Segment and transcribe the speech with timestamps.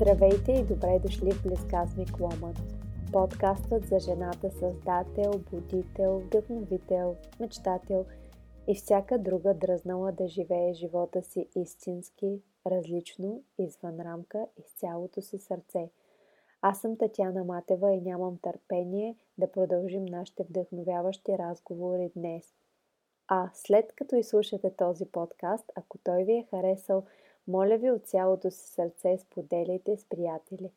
[0.00, 2.58] Здравейте и добре дошли в Близкасмик Woman,
[3.12, 8.06] подкастът за жената създател, будител, вдъхновител, мечтател
[8.68, 15.22] и всяка друга дръзнала да живее живота си истински, различно, извън рамка и с цялото
[15.22, 15.90] си сърце.
[16.62, 22.54] Аз съм Татяна Матева и нямам търпение да продължим нашите вдъхновяващи разговори днес.
[23.28, 27.04] А след като изслушате този подкаст, ако той ви е харесал–
[27.48, 30.70] моля ви от цялото си сърце споделяйте с приятели.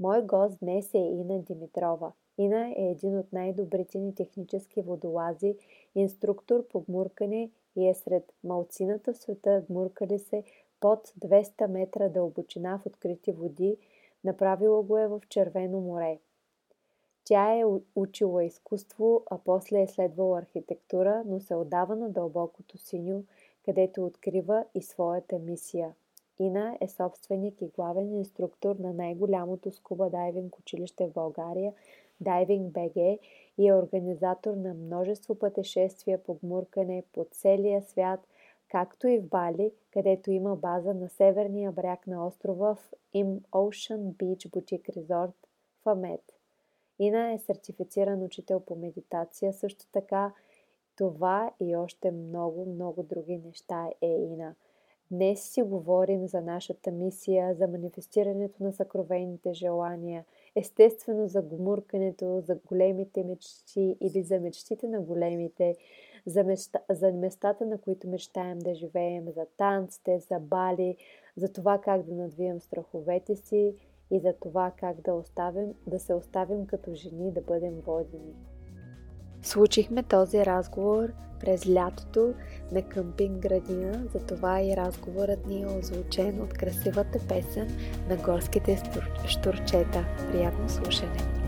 [0.00, 2.12] Мой гост днес е Ина Димитрова.
[2.38, 5.56] Ина е един от най-добрите ни технически водолази,
[5.94, 10.44] инструктор по гмуркане и е сред малцината в света гмуркали се
[10.80, 13.76] под 200 метра дълбочина в открити води,
[14.24, 16.18] направила го е в Червено море.
[17.24, 23.24] Тя е учила изкуство, а после е следвала архитектура, но се отдава на дълбокото синьо,
[23.64, 25.94] където открива и своята мисия–
[26.42, 31.72] Ина е собственик и главен инструктор на най-голямото скуба дайвинг училище в България
[32.22, 33.18] Diving BG
[33.58, 38.20] и е организатор на множество пътешествия по гмуркане по целия свят,
[38.68, 44.00] както и в Бали, където има база на северния бряг на острова в Im Ocean
[44.00, 45.34] Beach Boutique Resort
[45.84, 46.32] в Амет.
[46.98, 50.32] Ина е сертифициран учител по медитация, също така
[50.96, 54.54] това и още много, много други неща е Ина–
[55.12, 60.24] Днес си говорим за нашата мисия, за манифестирането на съкровените желания,
[60.56, 65.76] естествено за гмуркането, за големите мечти или за мечтите на големите,
[66.26, 70.96] за, мечта, за местата, на които мечтаем да живеем, за танците, за бали,
[71.36, 73.74] за това как да надвием страховете си
[74.10, 78.51] и за това как да, оставим, да се оставим като жени да бъдем водени.
[79.42, 81.08] Случихме този разговор
[81.40, 82.34] през лятото
[82.72, 87.76] на къмпинг градина, затова и разговорът ни е озвучен от красивата песен
[88.08, 88.82] на горските
[89.26, 90.04] штурчета.
[90.32, 91.42] Приятно слушане!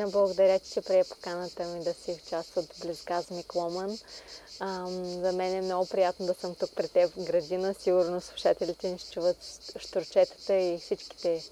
[0.00, 3.98] Ина, благодаря, че прие поканата ми да си в част от Близгазми Кломан.
[5.20, 7.74] за мен е много приятно да съм тук пред теб в градина.
[7.74, 9.36] Сигурно слушателите ни ще чуват
[9.78, 11.42] штурчетата и всичките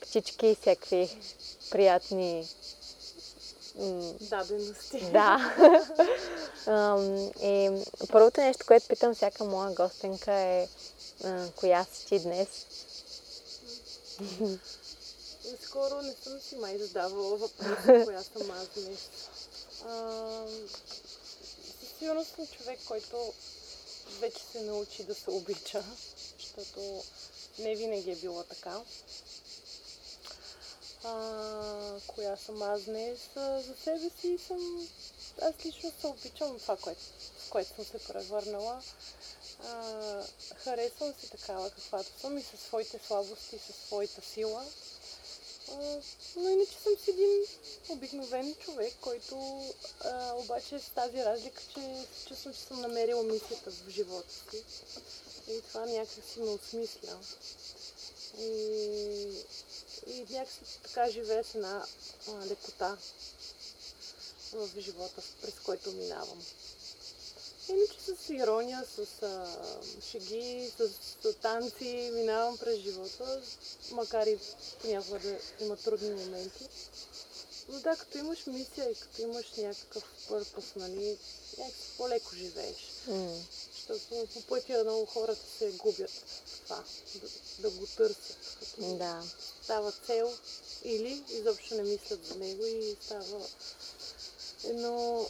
[0.00, 1.18] птички и всякакви
[1.70, 2.48] приятни
[4.20, 5.10] дадености.
[5.12, 5.54] Да.
[7.42, 10.68] и първото нещо, което питам всяка моя гостенка е
[11.56, 12.48] коя си ти днес?
[15.62, 18.98] скоро не съм си май задавала въпроса, коя съм аз днес.
[21.80, 23.32] Със сигурност съм човек, който
[24.20, 25.84] вече се научи да се обича,
[26.38, 27.02] защото
[27.58, 28.80] не винаги е било така.
[31.04, 33.18] А, коя съм аз днес?
[33.36, 34.88] За себе си съм...
[35.42, 37.00] Аз лично се обичам това, което,
[37.38, 38.82] в което съм се превърнала.
[39.64, 40.24] А,
[40.56, 44.64] харесвам се такава каквато съм и със своите слабости, със своята сила
[46.36, 47.44] но иначе съм си един
[47.88, 49.64] обикновен човек, който
[50.00, 54.64] а, обаче с тази разлика, че чувствам, че съм намерила мисията в живота си.
[55.48, 57.18] И това някак си ме осмисля.
[58.38, 58.44] И,
[60.06, 61.86] и някакси така живея с една
[62.28, 62.98] а, лекота
[64.52, 66.42] в живота, през който минавам.
[67.68, 69.46] Иначе с ирония, с а,
[70.10, 70.88] шеги, с,
[71.22, 73.42] с танци минавам през живота,
[73.90, 74.38] макар и
[74.80, 76.68] понякога да има трудни моменти.
[77.68, 81.18] Но да, като имаш мисия и като имаш някакъв пърпус, нали,
[81.58, 82.92] някакси по-леко живееш.
[83.08, 83.36] Mm.
[83.76, 86.10] Защото по пътя много хората се губят
[86.64, 88.36] това, да, да го търсят.
[88.60, 89.22] Като да.
[89.62, 90.34] Става цел
[90.84, 93.46] или изобщо не мислят за него и става
[94.64, 95.26] едно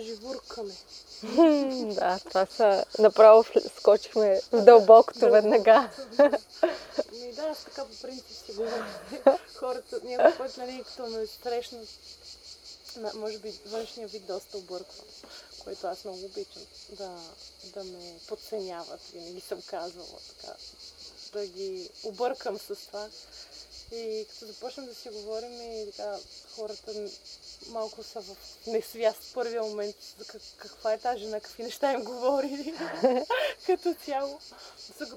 [0.00, 0.76] живуркане.
[1.94, 2.84] да, това са...
[2.98, 3.44] Направо
[3.78, 5.90] скочихме в дълбокото веднага.
[7.12, 8.86] Ми да, аз така по принцип си говоря.
[9.54, 11.88] Хората, някой път, нали, като ме срещнат,
[13.14, 15.04] може би външния вид доста обърква,
[15.64, 17.18] което аз много обичам да,
[17.74, 19.00] да ме подценяват.
[19.12, 20.54] Винаги съм казвала така,
[21.32, 23.08] да ги объркам с това.
[23.92, 26.18] И като започнем да си говорим и така,
[26.56, 26.92] хората
[27.68, 28.36] малко са в
[28.66, 32.74] несвяст в първия момент за как, каква е тази жена, какви неща им говори
[33.66, 34.40] като цяло.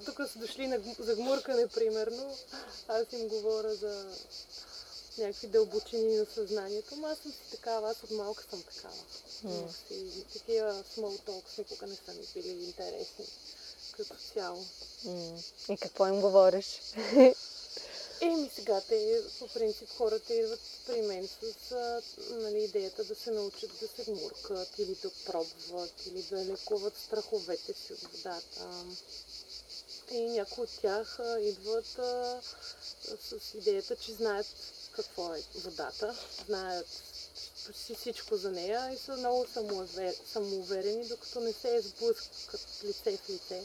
[0.06, 2.38] Тук са дошли на загмуркане, примерно.
[2.88, 4.16] Аз им говоря за
[5.18, 6.96] някакви дълбочини на съзнанието.
[6.96, 9.04] Но аз съм си такава, аз от малка съм такава.
[9.44, 9.74] М.
[9.88, 13.26] Си, такива small talks никога не са ми били интересни
[13.98, 14.66] като цяло.
[15.06, 15.38] М.
[15.70, 16.82] И какво им говориш?
[18.22, 23.72] Еми сега те, по принцип, хората идват при мен с нали, идеята да се научат
[23.80, 28.86] да се гмуркат или да пробват, или да лекуват страховете си от водата.
[30.12, 32.42] И някои от тях идват а,
[33.42, 34.48] с идеята, че знаят
[34.92, 36.16] какво е водата,
[36.46, 36.88] знаят
[37.66, 43.30] почти всичко за нея и са много самоувер- самоуверени, докато не се сблъскат лице в
[43.30, 43.64] лице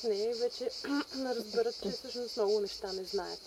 [0.00, 0.70] с нея и вече
[1.16, 3.40] разберат, че всъщност много неща не знаят.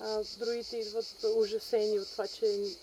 [0.00, 2.76] А, другите идват ужасени от това, че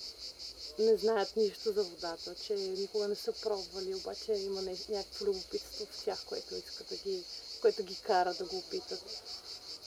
[0.80, 6.04] не знаят нищо за водата, че никога не са пробвали, обаче има някакво любопитство в
[6.06, 7.24] тях, което иска да ги,
[7.62, 9.04] което ги кара да го опитат.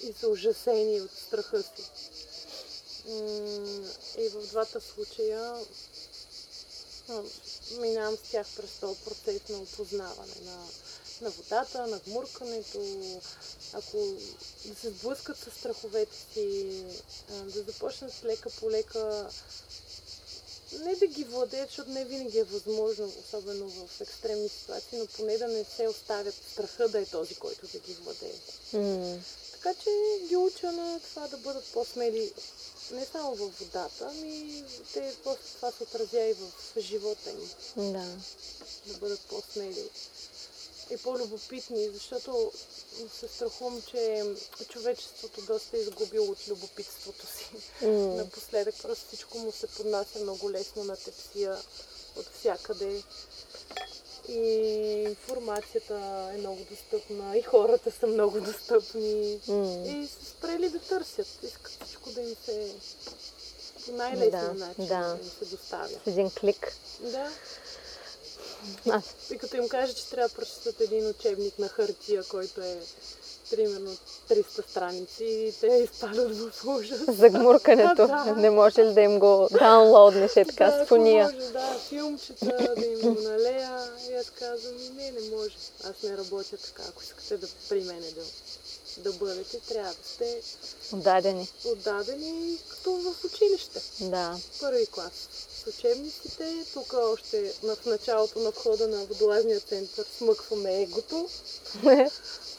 [0.00, 1.90] И са ужасени от страха си.
[4.18, 5.54] И в двата случая
[7.78, 10.66] минавам с тях през този процес на опознаване на,
[11.20, 12.80] на водата, на гмуркането,
[13.72, 13.96] ако
[14.64, 16.84] да се сблъскат с страховете си,
[17.44, 19.30] да започнат лека по лека
[20.72, 25.38] не да ги владеят, защото не винаги е възможно, особено в екстремни ситуации, но поне
[25.38, 28.34] да не се оставят страха да е този, който да ги владее.
[28.72, 29.18] М.
[29.52, 29.90] Така че
[30.28, 32.32] ги уча на това да бъдат по-смели
[32.90, 37.50] не само във водата, ами те после това се отразя и в живота им.
[37.76, 38.06] Да.
[38.86, 39.90] Да бъдат по-смели
[40.90, 42.52] и по-любопитни, защото
[43.20, 44.24] се страхувам, че
[44.68, 47.50] човечеството доста е изгубило от любопитството си.
[47.82, 47.88] М.
[47.90, 51.56] Напоследък просто всичко му се поднася много лесно на тепсия
[52.16, 53.02] от всякъде.
[54.28, 54.42] И
[55.08, 55.94] информацията
[56.34, 59.40] е много достъпна, и хората са много достъпни.
[59.48, 59.84] М.
[59.86, 61.42] И са спрели да търсят.
[61.42, 62.74] Искат всичко да им се
[63.86, 64.98] по най-лесния Да, начин да.
[64.98, 65.88] да им се доставя.
[66.04, 66.72] С един клик.
[67.00, 67.32] Да.
[69.30, 72.78] И като им кажа, че трябва да прочитат един учебник на хартия, който е
[73.50, 73.96] примерно
[74.30, 77.00] 300 страници, и те изпадат в ужас.
[77.08, 78.06] за гмуркането.
[78.08, 78.34] Да.
[78.34, 81.24] Не може ли да им го даунлоуднеш е така да, с фония?
[81.24, 83.90] може, да, филмчета, да им го налея.
[84.10, 85.54] И аз казвам, не, не може.
[85.84, 86.82] Аз не работя така.
[86.88, 88.22] Ако искате да при мене да,
[89.10, 90.40] да бъдете, трябва да сте
[90.92, 91.48] Отдадени.
[91.64, 93.80] отдадени като в училище.
[94.00, 94.36] Да.
[94.60, 95.12] Първи клас.
[95.58, 101.28] С учебниците, тук още в началото на входа на водолазния център смъкваме егото,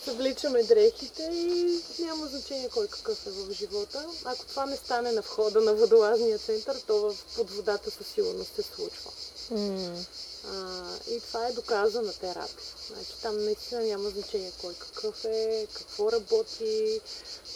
[0.05, 4.05] събличаме дрехите и няма значение кой какъв е в живота.
[4.25, 8.55] Ако това не стане на входа на водолазния център, то в под водата със сигурност
[8.55, 9.11] се случва.
[9.51, 10.05] М.
[10.47, 12.67] А, и това е доказана терапия.
[12.87, 17.01] Значи там наистина няма значение кой какъв е, какво работи,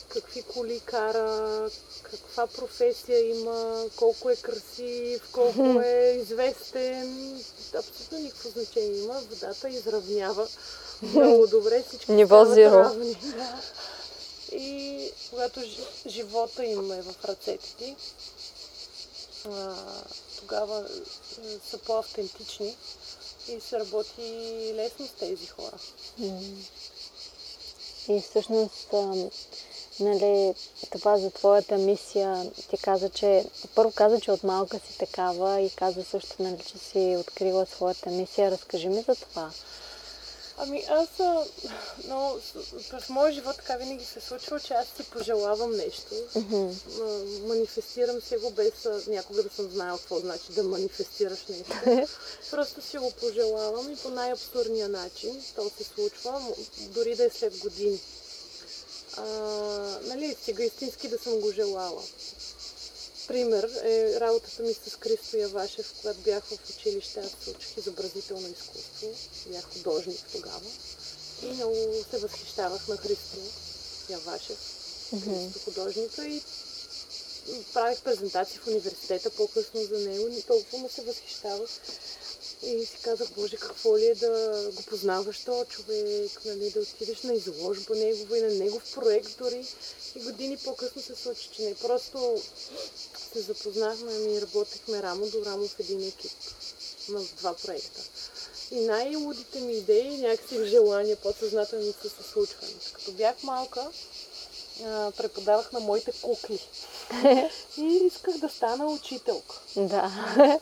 [0.09, 1.69] какви коли кара,
[2.17, 7.43] каква професия има, колко е красив, колко е известен.
[7.77, 9.19] Абсолютно никакво значение има.
[9.19, 10.47] Водата изравнява
[11.01, 13.61] много добре всички Ниво равни, Да.
[14.51, 17.95] И когато жи- живота им е в ръцете ти,
[20.39, 20.89] тогава
[21.69, 22.77] са по-автентични
[23.47, 24.21] и се работи
[24.75, 25.77] лесно с тези хора.
[28.09, 28.87] И всъщност,
[29.99, 30.53] нали,
[30.91, 33.45] това за твоята мисия, ти каза, че
[33.75, 38.09] първо каза, че от малка си такава и каза също, нали, че си открила своята
[38.09, 38.51] мисия.
[38.51, 39.51] Разкажи ми за това.
[40.57, 41.07] Ами аз,
[42.07, 42.35] но
[42.89, 46.15] през моя живот така винаги се случва, че аз си пожелавам нещо.
[46.35, 46.39] А,
[47.47, 51.73] манифестирам си го без някога да съм знаела какво значи да манифестираш нещо.
[52.51, 56.41] Просто си го пожелавам и по най-абсурдния начин то се случва,
[56.79, 57.99] дори да е след години.
[59.17, 59.23] А,
[60.03, 62.03] нали, стига истински да съм го желала.
[63.27, 69.07] Пример е работата ми с Кристо Явашев, когато бях в училище, аз учих изобразително изкуство,
[69.47, 70.69] бях художник тогава.
[71.43, 71.75] И много
[72.11, 73.37] се възхищавах на Христо
[74.09, 74.57] Явашев,
[75.09, 76.41] Христо художника и
[77.73, 81.69] правих презентации в университета по-късно за него и толкова му се възхищавах.
[82.65, 87.21] И си казах, боже, какво ли е да го познаваш този човек, нали, да отидеш
[87.21, 89.65] на изложба негова и на негов проект дори.
[90.15, 92.41] И години по-късно се случи, че не просто
[93.33, 96.31] се запознахме, ами работехме рамо до рамо в един екип
[97.09, 98.01] на два проекта.
[98.71, 102.75] И най-лудите ми идеи, някакси желания, подсъзнателни са се случвани.
[102.93, 103.91] Като бях малка,
[105.17, 106.59] преподавах на моите кукли.
[107.77, 109.55] И исках да стана учителка.
[109.75, 110.11] Да.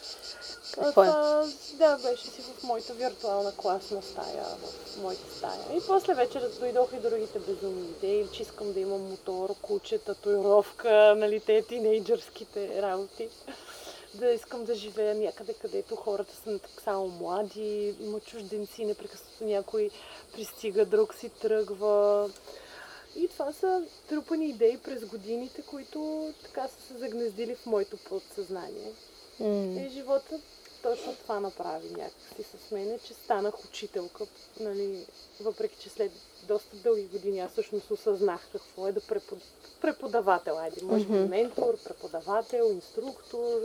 [0.78, 1.78] Е?
[1.78, 4.46] Да, беше си в моята виртуална класна стая,
[4.86, 5.78] в моята стая.
[5.78, 11.16] И после вечер дойдоха и другите безумни идеи, че искам да имам мотор, куче, татуировка,
[11.18, 13.30] нали, те тинейджърските работи.
[14.14, 19.90] Да искам да живея някъде, където хората са само млади, има чужденци, непрекъснато някой
[20.34, 22.30] пристига, друг си тръгва.
[23.16, 28.94] И това са трупани идеи през годините, които така са се загнездили в моето подсъзнание.
[29.40, 29.82] М.
[29.82, 30.40] И живота
[30.84, 34.26] точно това направи някакси с мене, че станах учителка,
[34.60, 35.06] нали,
[35.42, 36.12] въпреки че след
[36.48, 39.40] доста дълги години аз всъщност осъзнах какво е да препод...
[39.82, 43.62] преподавател, айде, може би ментор, преподавател, инструктор,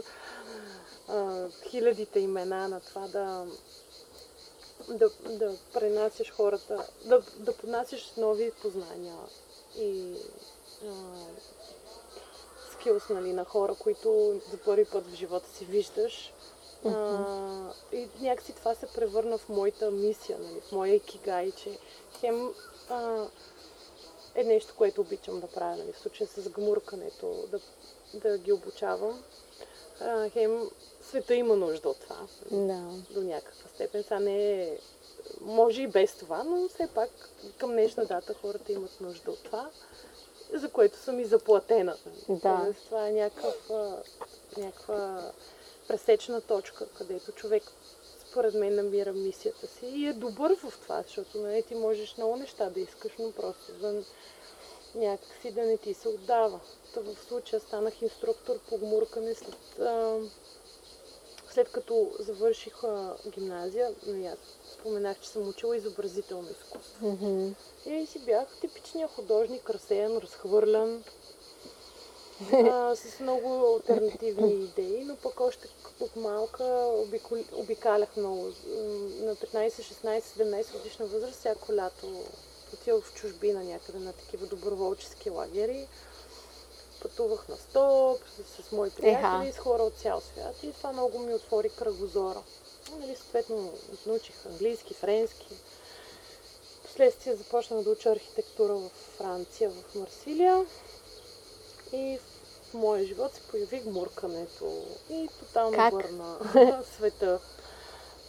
[1.09, 3.47] а, хилядите имена на това да,
[4.89, 9.17] да, да пренасяш хората, да, да поднасяш нови познания
[9.79, 10.15] и
[10.85, 10.93] а,
[12.73, 16.33] скилс нали, на хора, които за първи път в живота си виждаш.
[16.89, 21.79] А, и някакси това се превърна в моята мисия, нали, в моя икигай, че
[22.21, 22.55] хем
[22.91, 23.27] а,
[24.35, 27.61] е нещо, което обичам да правя, нали, в случая с гмуркането, да,
[28.15, 29.23] да ги обучавам.
[30.01, 30.71] А, хем
[31.03, 32.19] света има нужда от това
[32.51, 32.83] Да.
[33.11, 34.03] до някаква степен.
[34.03, 34.79] Сега не е...
[35.41, 37.11] Може и без това, но все пак
[37.59, 39.71] към днешна дата хората имат нужда от това,
[40.53, 41.97] за което съм и заплатена.
[42.29, 42.61] Да.
[42.63, 44.03] Тоест, това е някакъв, а,
[44.57, 45.33] някаква
[45.89, 47.63] пресечна точка, където човек
[48.31, 52.37] според мен намира мисията си и е добър в това, защото нали, ти можеш много
[52.37, 54.03] неща да искаш, но просто за
[54.95, 56.61] някакси да не ти се отдава.
[56.95, 60.19] Та в случая станах инструктор по гмуркане след а,
[61.51, 64.39] след като завърших а, гимназия, нали, аз
[64.73, 67.07] споменах, че съм учила изобразително изкуство.
[67.07, 67.49] Мгм.
[67.87, 71.05] И си бях типичният художник, разсеян, разхвърлян,
[72.53, 75.69] а, с много альтернативни идеи, но пък още
[76.01, 78.53] от малка обикол- обикалях много.
[79.21, 82.25] На 15, 16, 17 годишна възраст всяко лято
[82.75, 85.89] отивах в чужбина някъде на такива доброволчески лагери.
[87.03, 88.21] Пътувах на стоп
[88.63, 92.43] с, мои приятели, с хора от цял свят и това много ми отвори кръгозора.
[92.99, 93.73] Нали, съответно
[94.07, 95.49] научих английски, френски.
[96.81, 100.67] Впоследствие започнах да уча архитектура в Франция, в Марсилия.
[101.97, 102.19] И
[102.71, 104.83] в моя живот се появи гмуркането.
[105.11, 105.93] И тотално Как?
[105.93, 106.37] върна
[106.97, 107.39] света.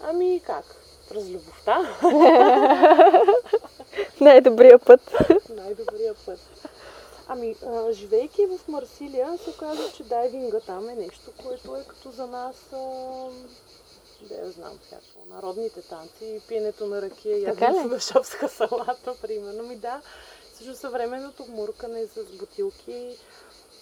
[0.02, 0.66] Ами как?
[1.10, 1.98] През любовта.
[4.22, 5.02] Най-добрия път.
[5.50, 6.40] Най-добрия път.
[7.28, 12.12] Ами, а, живейки в Марсилия, се оказа, че дайвинга там е нещо, което е като
[12.12, 12.78] за нас, а,
[14.22, 19.64] да я знам всяко, народните танци, пиенето на ракия, яденето на шопска салата, примерно.
[19.64, 20.02] Ми да,
[20.54, 23.18] също съвременното гмуркане с бутилки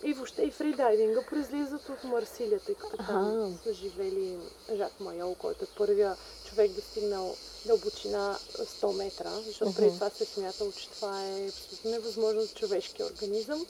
[0.05, 4.37] и въобще и фридайвинга произлизат от Марсилия, тъй като там са живели
[4.75, 6.15] Жак Майол, който е първия
[6.49, 7.35] човек достигнал
[7.65, 12.53] дълбочина 100 метра, защото преди това се е смятало, че това е абсолютно невъзможно за
[12.53, 13.65] човешкия организъм.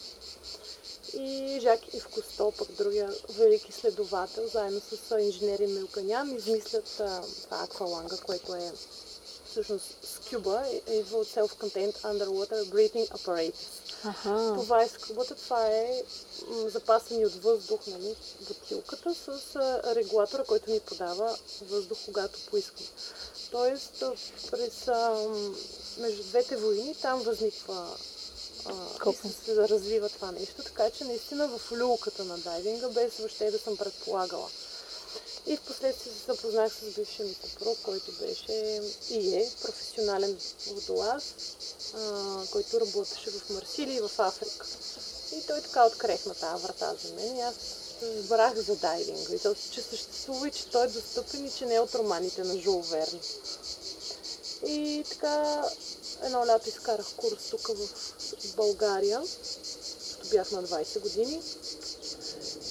[1.14, 7.64] И Жак Ив Кусто, пък другия велики следовател, заедно с инженери Милканян, измислят а, това
[7.64, 8.72] акваланга, което е
[9.56, 13.85] всъщност скюба, е от Self-Contained Underwater Breathing Apparatus.
[14.06, 14.54] Аха.
[14.56, 16.04] Това е скубата, това е
[16.48, 18.16] м, запасани от въздух, нали,
[18.48, 19.56] бутилката с
[19.96, 22.90] регулатора, който ни подава въздух, когато поискаме.
[23.52, 24.04] Тоест,
[24.52, 24.88] през,
[25.98, 27.98] между двете войни там възниква
[29.04, 29.28] Колко?
[29.46, 33.78] се развива това нещо, така че наистина в люлката на дайвинга, без въобще да съм
[33.78, 34.50] предполагала.
[35.48, 40.38] И в последствие се запознах с бившия ми съпруг, който беше и е професионален
[40.68, 41.24] водолаз,
[42.52, 44.66] който работеше в Марсилия и в Африка.
[45.36, 47.56] И той така открехна тази врата за мен и аз
[48.02, 49.36] разбрах за дайвинга.
[49.36, 52.44] И то, че съществува и че той е достъпен и че не е от романите
[52.44, 53.20] на Жул Верн.
[54.68, 55.64] И така
[56.24, 59.22] едно лято изкарах курс тук в България,
[60.12, 61.42] като бях на 20 години.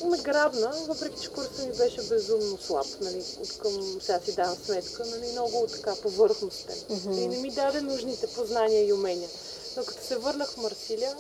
[0.03, 4.33] И ме грабна, въпреки че курсът ми беше безумно слаб, нали, от към, сега си
[4.33, 6.77] давам сметка, нали, много така повърхностен.
[6.91, 7.13] Мгм.
[7.13, 9.29] И не ми даде нужните познания и умения.
[9.77, 11.17] Но като се върнах в Марсилия,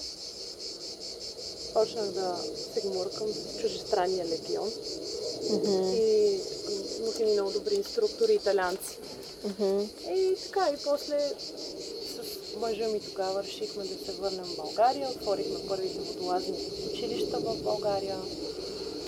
[1.74, 2.36] почнах да
[2.74, 4.72] се гмуркам с чужестранния легион.
[5.50, 5.92] Мгм.
[5.94, 6.40] И
[7.00, 8.98] имах и много добри инструктори италянци.
[9.44, 9.80] Мгм.
[10.10, 11.32] И така, и после
[12.58, 15.10] мъжа ми тогава решихме да се върнем в България.
[15.10, 18.18] Отворихме първите водолазни училища в България.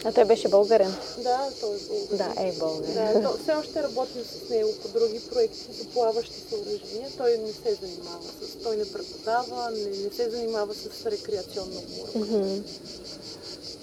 [0.05, 0.95] А той беше българен.
[1.19, 2.35] Да, той е българин.
[2.35, 3.23] Да, е българен.
[3.23, 7.11] Да, то, все още работим с него по други проекти за плаващи съоръжения.
[7.17, 8.63] Той не се занимава с...
[8.63, 12.25] Той не преподава, не, не се занимава с рекреационно гмуркане.
[12.25, 12.63] Мгм.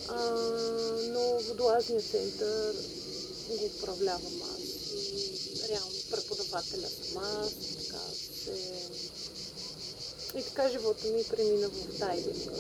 [0.08, 0.20] А,
[1.10, 2.76] но водолазният център
[3.50, 4.64] го управлявам аз.
[5.70, 8.52] Реално преподавателя съм аз, така се...
[10.38, 12.52] И така живота ми премина в дайвинга.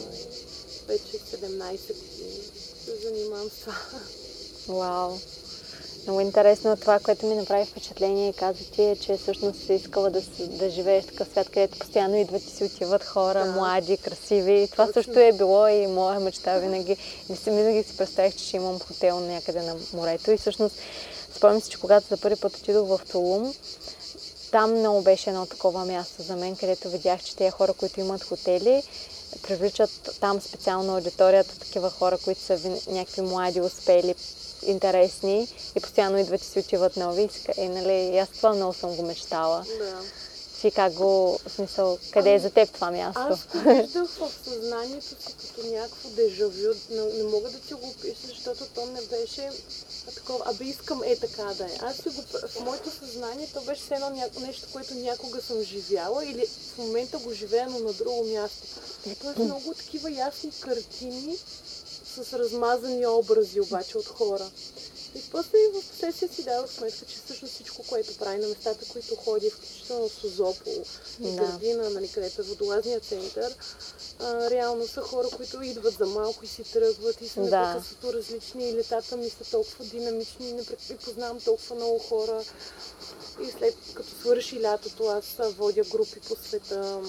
[0.87, 2.41] Вече 17 години
[2.85, 3.75] се занимавам с това.
[4.67, 5.17] Вау!
[6.03, 9.73] Много интересно от това, което ми направи впечатление и каза ти, е, че всъщност си
[9.73, 13.51] искала да, да живееш такъв свят, където постоянно идват и си отиват хора, да.
[13.51, 14.67] млади, красиви.
[14.71, 15.03] Това Точно.
[15.03, 16.97] също е било и моя мечта винаги.
[17.29, 20.31] И си винаги си представих, че ще имам хотел някъде на морето.
[20.31, 20.75] И всъщност
[21.35, 23.53] спомням си, че когато за първи път отидох в Тулум,
[24.51, 28.23] там много беше едно такова място за мен, където видях, че тези хора, които имат
[28.23, 28.83] хотели,
[29.41, 34.15] привличат там специално аудиторията, такива хора, които са някакви млади, успели,
[34.65, 37.29] интересни и постоянно идват и си отиват нови.
[37.57, 39.65] И, нали, аз това много съм го мечтала.
[39.79, 40.01] Да.
[40.61, 43.21] Ти как го, в смисъл, къде е ами, е за теб това място?
[43.29, 46.73] Аз го виждах в съзнанието си като някакво дежавю.
[46.89, 49.49] Не, не мога да ти го опиша, защото то не беше
[50.11, 51.77] такова, абе искам е така да е.
[51.81, 56.25] Аз си го, в моето съзнание то беше все едно нещо, което някога съм живяла
[56.25, 56.45] или
[56.75, 58.67] в момента го живея, но на друго място.
[59.21, 61.37] Тоест много такива ясни картини
[62.15, 64.49] с размазани образи обаче от хора.
[65.15, 69.15] И после в последствие си дадох сметка, че всъщност всичко, което прави на местата, които
[69.15, 70.83] ходи, включително Созопол
[71.19, 71.35] и да.
[71.35, 73.55] Градина, нали, където е водолазния център,
[74.19, 77.67] а, реално са хора, които идват за малко и си тръгват и са да.
[77.67, 82.43] непрекъснато различни и летата ми са толкова динамични и, и познавам толкова много хора.
[83.41, 87.01] И след като свърши лятото, аз водя групи по света,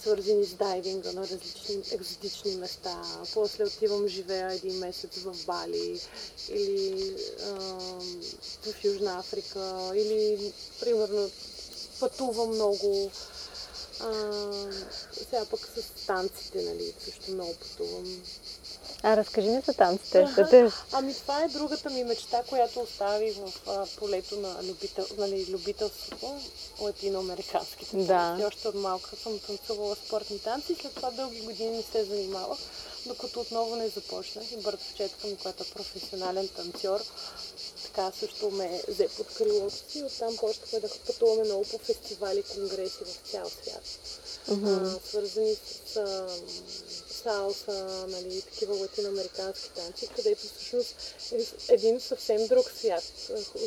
[0.00, 3.02] свързани с дайвинга на различни екзотични места.
[3.34, 6.00] После отивам, живея един месец в Бали
[6.48, 7.52] или а,
[8.62, 11.30] в Южна Африка или, примерно,
[12.00, 13.10] пътувам много.
[14.00, 14.12] А,
[15.12, 18.22] сега пък с танците, нали, също много пътувам.
[19.02, 20.18] А, разкажи ми за танците.
[20.38, 20.72] Ага.
[20.92, 26.40] Ами това е другата ми мечта, която оставих в а, полето на любител, нали, любителството,
[26.80, 28.06] латиноамериканските да.
[28.06, 28.44] танци.
[28.44, 32.58] Още от малка съм танцувала спортни танци, след това дълги години не се занимавах,
[33.06, 37.00] докато отново не започнах и братовчетка ми, която е професионален танцор,
[37.82, 42.42] така също ме взе под крилото си и оттам почнахме да пътуваме много по фестивали,
[42.42, 43.84] конгреси в цял свят.
[44.48, 44.96] Uh-huh.
[44.96, 46.26] А, свързани с а,
[47.22, 50.94] салса, нали, такива латиноамерикански танци, където всъщност
[51.32, 53.04] е един съвсем друг свят.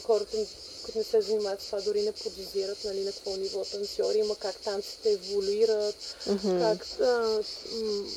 [0.03, 0.37] Хората,
[0.83, 4.35] които не се занимават с това, дори не подозират нали, на какво ниво танцори има,
[4.35, 5.95] как танците еволюират,
[6.27, 6.59] mm-hmm.
[6.59, 8.09] как а, м-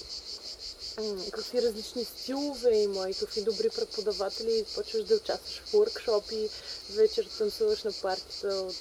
[1.30, 4.64] какви различни стилове има и какви добри преподаватели.
[4.74, 6.50] Почваш да участваш в workshop
[6.90, 8.76] вечер танцуваш на партията от,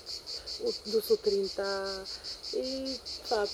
[0.64, 2.06] от, до сутринта.
[2.56, 3.48] И това,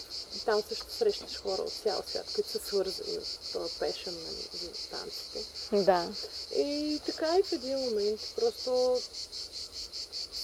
[0.45, 4.15] там също срещаш хора от цял свят, които са свързани с този пешен
[4.53, 5.45] за танците.
[5.71, 6.11] Да.
[6.55, 8.97] И така и в един момент просто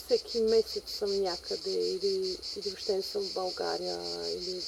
[0.07, 3.99] всеки месец съм някъде или, или въобще не съм в България
[4.29, 4.61] или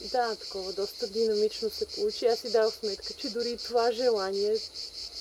[0.00, 2.26] да, такова доста динамично се получи.
[2.26, 4.56] Аз си дадох сметка, че дори това желание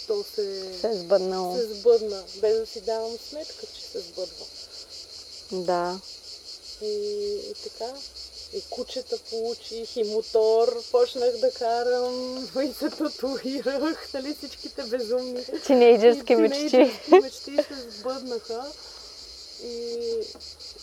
[0.07, 1.55] то се, се, е сбъднало.
[1.55, 4.45] се сбъдна, без да си давам сметка, че се сбъдва.
[5.51, 5.99] Да.
[6.81, 6.87] И,
[7.49, 7.93] и така.
[8.53, 15.45] И кучета получих, и мотор почнах да карам, и се татуирах, нали всичките безумни.
[15.65, 16.91] Тинейджърски мечти.
[17.11, 18.65] мечти се сбъднаха.
[19.63, 20.21] И,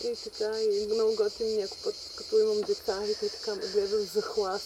[0.05, 4.07] и така, и много готин някой път, като имам деца, и те така ме гледат
[4.13, 4.61] за хлас.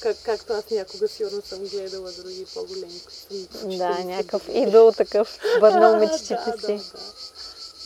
[0.00, 3.00] Как, както аз някога сигурно съм гледала други по-големи.
[3.78, 6.66] Да, някакъв идол такъв, бърнал мечтите да, си.
[6.66, 7.12] Да, да.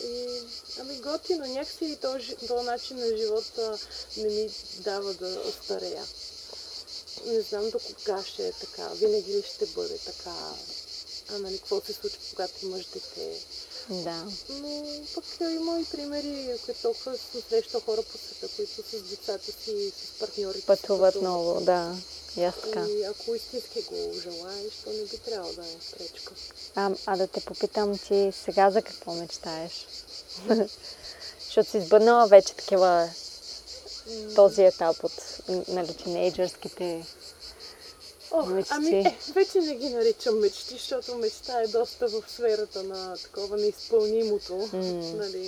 [0.03, 0.41] И,
[0.79, 3.77] ами готино, някакси този, този начин на живота
[4.17, 6.03] не ми дава да остарея.
[7.25, 10.35] Не знам до кога ще е така, винаги ли ще бъде така.
[11.29, 13.39] А нали, какво се случва, когато имаш дете?
[13.89, 14.23] Да.
[14.49, 14.83] Но
[15.15, 19.91] пък има и примери, които толкова съм срещал хора по света, които с децата си,
[19.91, 21.95] с партньорите Пътуват си много, да.
[22.37, 22.85] И аз така.
[22.87, 26.33] И ако истински го желаеш, то не би трябвало да е пречка.
[26.75, 29.87] А, а да те попитам, ти сега за какво мечтаеш?
[31.45, 33.09] Защото си избъднала вече такива
[34.35, 37.05] този етап от нали, тинейджърските
[38.31, 43.17] О, ами, е, вече не ги наричам мечти, защото мечта е доста в сферата на
[43.17, 44.53] такова неизпълнимото.
[44.53, 45.13] Mm.
[45.13, 45.47] Нали.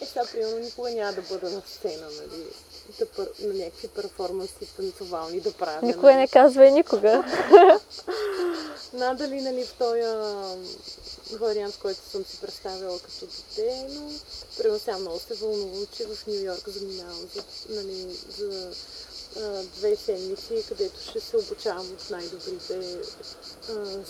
[0.00, 2.44] Е, сега, примерно, никога няма да бъда на сцена, нали,
[3.16, 5.86] пър, на някакви перформанси танцовални да правя.
[5.86, 6.16] Никога нали.
[6.16, 7.24] не казва и никога.
[8.92, 10.02] Надали, нали, в този
[11.36, 14.12] вариант, който съм си представила като дете, но
[14.58, 18.06] примерно сега много се вълнувам, че в Нью Йорк заминавам за, нали,
[18.38, 18.70] за
[19.36, 22.98] а, две седмици, където ще се обучавам от най-добрите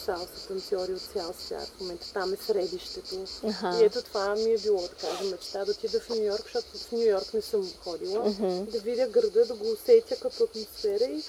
[0.07, 1.69] салса танцори от цял свят.
[1.77, 3.25] В момента там е средището.
[3.49, 3.79] Аха.
[3.81, 6.79] И ето това ми е било, да кажа, мечта да отида в Нью Йорк, защото
[6.79, 8.29] в Нью Йорк не съм ходила.
[8.29, 8.69] Мгм.
[8.70, 11.22] Да видя града, да го усетя като атмосфера и,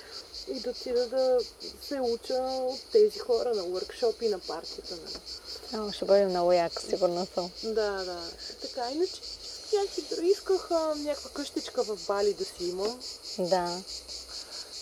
[0.48, 1.40] и да отида да
[1.82, 4.96] се уча от тези хора на workshop и на партията.
[4.96, 5.86] Нали.
[5.88, 7.52] О, ще бъде много яко, сигурно съм.
[7.64, 8.22] Да, да.
[8.62, 9.22] Така, иначе
[9.74, 13.02] някакви исках а, някаква къщичка в Бали да си имам.
[13.40, 13.82] Да.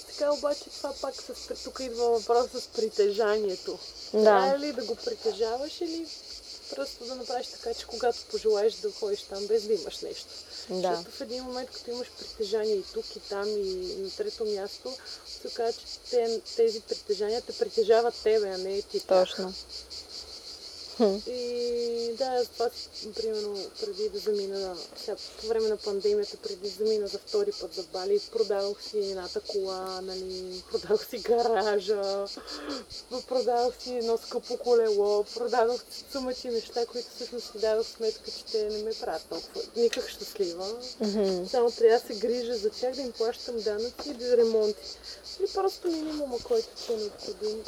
[0.07, 3.79] Така обаче това пак с, тук идва въпрос с притежанието.
[4.13, 4.23] Да.
[4.23, 6.07] Трябва ли да го притежаваш или
[6.75, 10.27] просто да направиш така, че когато пожелаеш да ходиш там без да имаш нещо.
[10.69, 10.95] Да.
[10.95, 14.93] Защото в един момент, като имаш притежание и тук, и там, и на трето място,
[15.41, 18.99] се оказва, че те, тези притежания те притежават тебе, а не ти.
[18.99, 19.53] Точно.
[21.27, 22.69] И да, това,
[23.15, 27.73] примерно, преди да замина, сега, по време на пандемията, преди да замина за втори път
[27.73, 32.25] за Бали, продавах си едната кола, нали, продавах си гаража,
[33.27, 38.45] продавах си едно скъпо колело, продавах си сумати неща, които всъщност си дадох сметка, че
[38.45, 40.67] те не ме правят толкова никак щастлива.
[40.99, 41.45] Мгм.
[41.47, 44.97] Само трябва да се грижа за тях, да им плащам данъци и да ремонти.
[45.39, 47.63] Или просто минимума, който ти е необходим.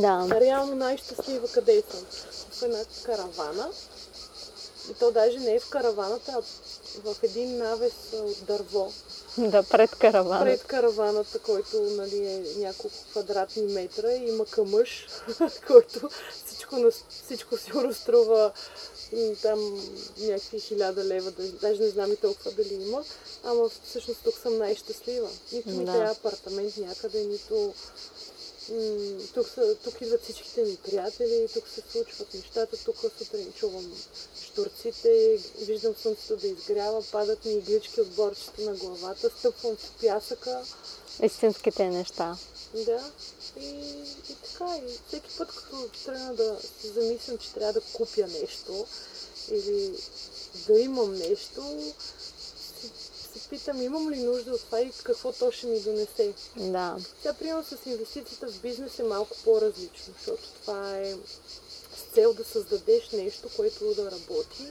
[0.00, 0.40] Да.
[0.40, 2.06] Реално най-щастлива къде съм?
[2.58, 3.70] В една каравана.
[4.90, 6.42] И то даже не е в караваната, а
[7.04, 8.92] в един навес от дърво.
[9.38, 10.44] Да, пред каравана.
[10.44, 15.06] Пред караваната, който нали, е няколко квадратни метра и има камъж,
[15.66, 16.10] който
[16.46, 16.90] всичко, на-
[17.24, 18.52] всичко сигурно струва
[19.42, 19.80] там
[20.18, 23.04] някакви хиляда лева, да- даже не знам и толкова дали има.
[23.44, 25.28] Ама всъщност тук съм най-щастлива.
[25.52, 25.92] Нито ми Да.
[25.92, 27.74] трябва апартамент някъде, нито
[29.34, 33.92] тук, са, тук идват всичките ми приятели, тук се случват нещата, тук сутрин чувам
[34.42, 40.64] штурците, виждам слънцето да изгрява, падат ми иглички от борчето на главата, стъпвам в пясъка.
[41.22, 42.36] Истинските неща.
[42.74, 43.10] Да.
[43.60, 43.66] И,
[44.30, 48.86] и така, и всеки път, като тръгна да се замислям, че трябва да купя нещо
[49.50, 49.92] или
[50.66, 51.92] да имам нещо,
[53.48, 56.32] питам, имам ли нужда от това и какво то ще ми донесе.
[56.56, 56.96] Да.
[57.22, 61.14] Сега, примерно с инвестицията в бизнес е малко по-различно, защото това е
[61.96, 64.62] с цел да създадеш нещо, което да работи,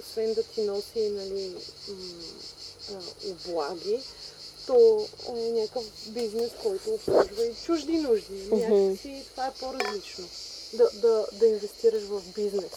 [0.00, 1.54] освен да ти носи нали,
[3.30, 4.00] облаги,
[4.66, 8.48] то е някакъв бизнес, който обслужва и чужди нужди.
[8.52, 10.28] Някакси това е по-различно.
[10.72, 12.72] Да, да, да инвестираш в бизнес.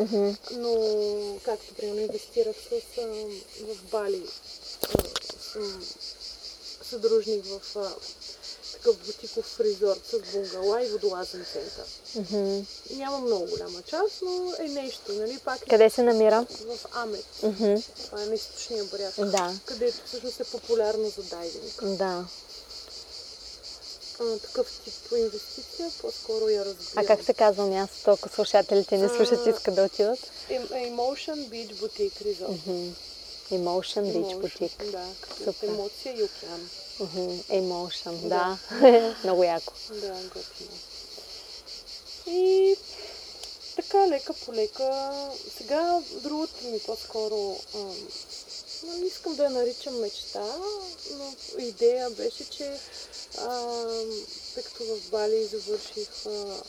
[0.00, 0.30] Мгм.
[0.50, 3.06] Но, както примерно инвестирах с, а,
[3.60, 4.22] в Бали,
[6.90, 7.90] съдружник в а,
[8.72, 11.84] такъв бутиков резорт с бунгала и водолазен център.
[12.14, 12.66] Мгм.
[12.90, 15.38] Няма много голяма част, но е нещо, нали?
[15.44, 16.46] Пак е Къде се намира?
[16.60, 17.26] в Амет.
[17.42, 17.74] Мгм.
[18.04, 19.14] Това е на източния бряг.
[19.18, 19.54] Да.
[19.64, 21.96] Където всъщност е популярно за дайвинг.
[21.98, 22.24] Да.
[24.20, 27.04] А, такъв тип инвестиция, по-скоро я разбирам.
[27.04, 30.18] А как се казва мястото, ако слушателите не слушат искат да отидат?
[30.50, 32.48] Em- Emotion Beach Boutique Resort.
[32.66, 32.92] Мгм.
[33.50, 34.90] Emotion Beach Boutique.
[34.90, 35.68] Да, като Супер.
[35.68, 36.70] емоция и океан.
[37.00, 37.20] Мгм.
[37.50, 38.58] Emotion, Да.
[38.80, 39.16] да.
[39.24, 39.72] Много яко.
[39.90, 40.70] Да, готино.
[42.26, 42.76] И
[43.76, 45.12] така, лека по лека.
[45.58, 47.96] Сега другото ми по-скоро, ам,
[49.00, 50.56] не искам да я наричам мечта,
[51.10, 52.78] но идея беше, че
[53.38, 54.10] ам,
[54.54, 56.62] тъй като в Бали завърших а,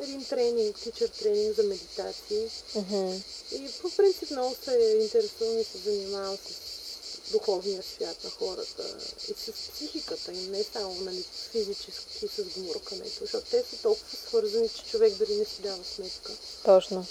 [0.00, 2.48] един тренинг, тичър тренинг за медитации.
[2.74, 3.12] Мгм.
[3.54, 9.34] И по принцип много се интересувам и се занимавам с духовния свят на хората и
[9.34, 14.90] с психиката им, не само нали, физически с гмуркането, защото те са толкова свързани, че
[14.90, 16.32] човек дори не си дава сметка.
[16.64, 17.06] Точно.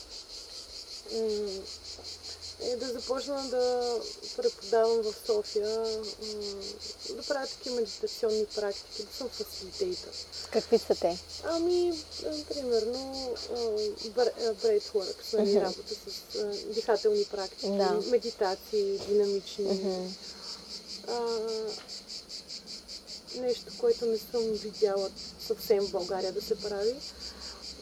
[2.64, 3.96] Е да започна да
[4.38, 5.84] преподавам в София,
[7.10, 10.12] да правя такива медитационни практики, да съм фасилитейтър.
[10.52, 11.18] Какви са те?
[11.44, 13.34] Ами, е, примерно,
[14.64, 15.62] breathworks, нали, Мгм.
[15.62, 18.00] работа с дихателни практики, Да.
[18.06, 19.66] медитации, динамични.
[19.66, 20.14] Мгм.
[21.08, 21.40] А,
[23.36, 25.10] нещо, което не съм видяла
[25.48, 26.96] съвсем в България да се прави.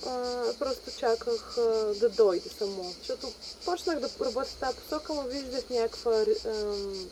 [0.10, 1.62] А, просто чаках а,
[1.96, 2.94] да дойде само.
[3.00, 3.32] Защото
[3.66, 7.10] почнах да работя в тази посока, но виждах някаква ам,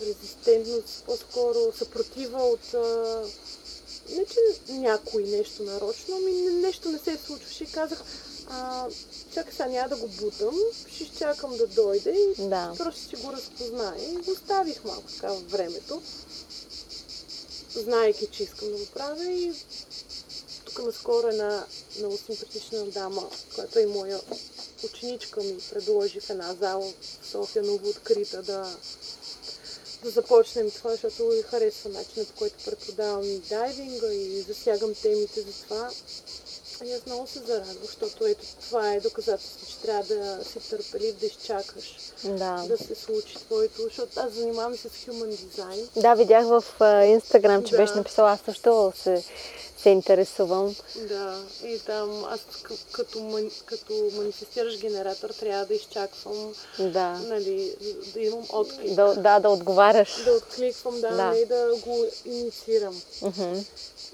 [0.00, 3.22] резистентност, по-скоро съпротива от а,
[4.10, 4.38] не че
[4.72, 8.02] някой нещо нарочно, ами не- нещо не се случваше и казах,
[8.48, 8.88] а,
[9.34, 10.54] чакай сега няма да го бутам,
[10.94, 12.74] ще изчакам да дойде и Да.
[12.78, 13.98] просто ще го разпознае.
[14.02, 16.02] И го оставих малко така във времето,
[17.74, 19.52] знаеки, че искам да го правя и
[20.76, 21.66] тук наскоро една
[21.98, 24.20] много симпатична дама, която е моя
[24.84, 28.76] ученичка ми предложи в една зала в София ново открита да
[30.02, 35.40] да започнем това, защото ми харесва начинът, по който преподавам и дайвинга и засягам темите
[35.40, 35.90] за това.
[36.84, 41.14] И аз много се зарадвам, защото ето това е доказателство, че трябва да си търпелив,
[41.14, 42.64] да изчакаш Да.
[42.68, 45.88] да се случи твоето, защото аз занимавам се с human дизайн.
[45.96, 46.64] Да, видях в
[47.06, 47.76] Инстаграм, че Да.
[47.76, 49.24] беше написала, аз също се,
[49.78, 50.76] се интересувам.
[50.98, 52.40] Да, и там аз
[52.92, 57.10] като, мани- като манифестираш генератор трябва да изчаквам, Да.
[57.18, 57.76] нали,
[58.14, 58.94] да имам отклик.
[58.94, 60.24] Да, да, да отговаряш.
[60.24, 61.30] Да откликвам, да, Да.
[61.30, 61.38] да.
[61.38, 63.02] и да го инициирам.
[63.22, 63.54] Мгм.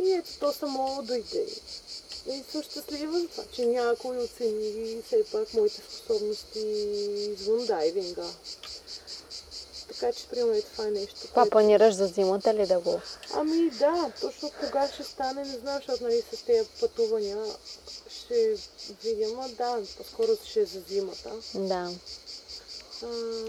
[0.01, 1.47] И ето то само дойде.
[2.27, 6.59] И съм щастлива за това, че някой оцени все пак моите способности
[7.39, 8.27] извън дайвинга.
[9.89, 11.15] Така че, примерно, и това е нещо.
[11.21, 13.01] Това което- планираш за зимата ли да го...
[13.35, 17.45] Ами да, точно кога ще стане, не знам, защото нали, с тези пътувания
[18.11, 18.57] ще
[19.05, 21.31] видим, а да, по-скоро ще е за зимата.
[21.55, 21.91] Да.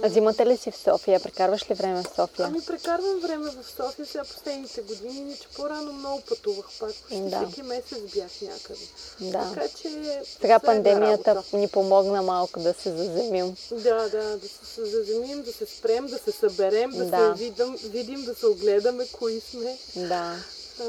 [0.03, 1.19] А, зимата ли си в София?
[1.19, 2.45] Прекарваш ли време в София?
[2.45, 6.91] Ами прекарвам време в София сега последните години, иначе по-рано много пътувах пак.
[7.11, 7.45] Да.
[7.45, 8.85] всеки месец бях някъде.
[9.21, 9.51] Да.
[9.53, 9.89] Така че...
[10.41, 11.57] Сега една пандемията работа.
[11.57, 13.55] ни помогна малко да се заземим.
[13.71, 17.35] Да, да, да се заземим, да се спрем, да се съберем, да, Да.
[17.37, 19.77] се видим, видим, да се огледаме кои сме.
[19.95, 20.35] Да.
[20.79, 20.83] А,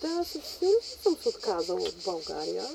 [0.00, 2.66] да, сигурност съм се отказала от България,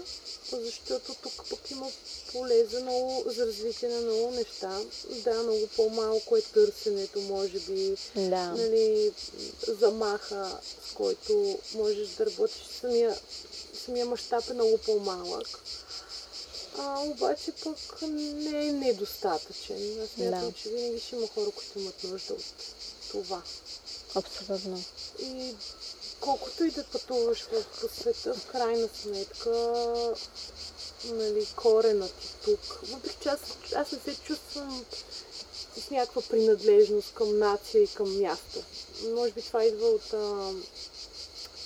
[0.51, 1.91] защото тук пък има
[2.31, 4.81] поле за, много, за развитие на много неща.
[5.23, 8.51] Да, много по-малко е търсенето, може би, Да.
[8.51, 9.11] нали,
[9.67, 12.61] замаха, с който можеш да работиш.
[12.81, 13.19] Самия,
[13.85, 15.59] самия мащаб е много по-малък.
[16.77, 20.01] А, обаче пък не е недостатъчен.
[20.03, 20.53] Аз смятам, Да.
[20.53, 22.43] че винаги ще има хора, които имат нужда от
[23.11, 23.41] това.
[24.15, 24.83] Абсолютно.
[25.19, 25.55] И
[26.19, 29.51] колкото и да пътуваш в, света, в крайна сметка,
[31.05, 32.59] нали, корена ти тук.
[32.83, 33.39] Въпреки че аз,
[33.75, 34.85] аз не се чувствам
[35.77, 38.63] с някаква принадлежност към нация и към място.
[39.15, 40.53] Може би това идва от а,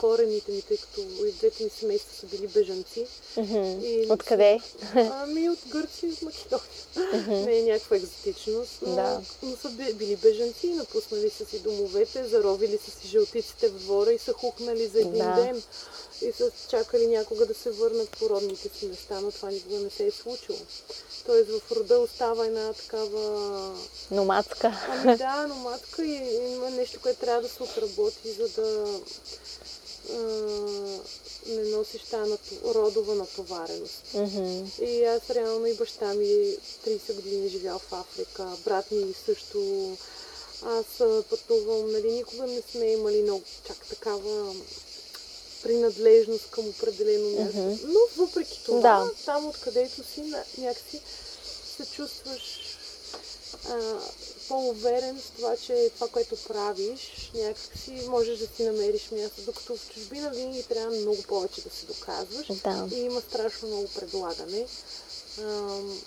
[0.01, 3.07] корените ми, тъй като и двете ми семейства са били бежанци.
[3.37, 4.59] И- Откъде?
[4.95, 6.65] Ами от Гърция и от Македония.
[7.45, 9.21] Не е някаква екзотичност, но, Да.
[9.43, 14.13] но са би- били бежанци, напуснали са си домовете, заровили са си жълтиците в двора
[14.13, 15.33] и са хукнали за един Да.
[15.35, 15.63] ден.
[16.21, 19.89] И са чакали някога да се върнат по родните си места, но това никога не
[19.89, 20.57] се е случило.
[21.25, 23.75] Тоест в рода остава една такава...
[24.11, 24.73] Номадска.
[24.89, 26.15] Ами да, номадка и
[26.47, 28.85] има нещо, което трябва да се отработи, за да
[31.47, 32.33] не носиш тази
[32.65, 34.03] родова натовареност.
[34.13, 34.65] Мгм.
[34.81, 36.25] И аз реално и баща ми
[36.87, 39.91] 30 години е живял в Африка, брат ми също.
[40.65, 40.85] Аз
[41.29, 44.55] пътувам, нали, никога не сме имали много чак такава
[45.63, 47.57] принадлежност към определено място.
[47.57, 47.77] Мгм.
[47.83, 49.11] Но въпреки това, Да.
[49.25, 50.21] там откъдето си,
[50.57, 51.01] някакси
[51.77, 52.59] се чувстваш
[53.69, 53.99] а,
[54.51, 59.89] по-уверен в това, че това, което правиш, някакси можеш да си намериш място, докато в
[59.93, 62.87] чужбина винаги трябва много повече да се доказваш Да.
[62.95, 64.65] и има страшно много предлагане.
[65.39, 66.01] Ам,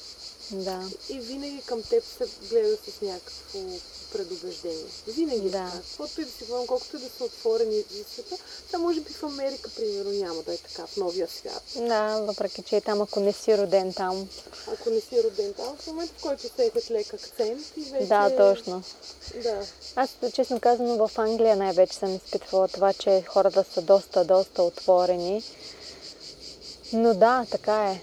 [0.51, 0.83] Да.
[1.09, 3.59] и винаги към теб се гледа с някакво
[4.13, 4.85] предубеждение.
[5.07, 5.59] Винаги Да.
[5.59, 5.71] да.
[5.71, 5.83] така.
[5.83, 8.37] Каквото и да си говорим, колкото и да са отворени за света,
[8.71, 11.63] там може би в Америка, примерно, няма да е така, в новия свят.
[11.77, 14.29] Да, въпреки че и там, ако не си роден там.
[14.73, 18.07] Ако не си роден там, в момента, в който усетят лек акцент и вече...
[18.07, 18.83] Да, точно.
[19.43, 19.67] Да.
[19.97, 25.43] Аз, честно казано, в Англия най-вече съм изпитвала това, че хората са доста, доста отворени.
[26.93, 28.01] Но да, така е.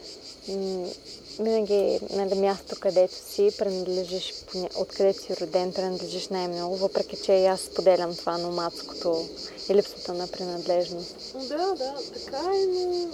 [1.42, 4.34] Винаги нали, място, където си, принадлежиш,
[4.78, 9.26] откъдето си роден, принадлежиш най-много, въпреки че и аз споделям това номадското
[9.70, 11.16] и липсата на принадлежност.
[11.34, 13.08] Да, да, така е, но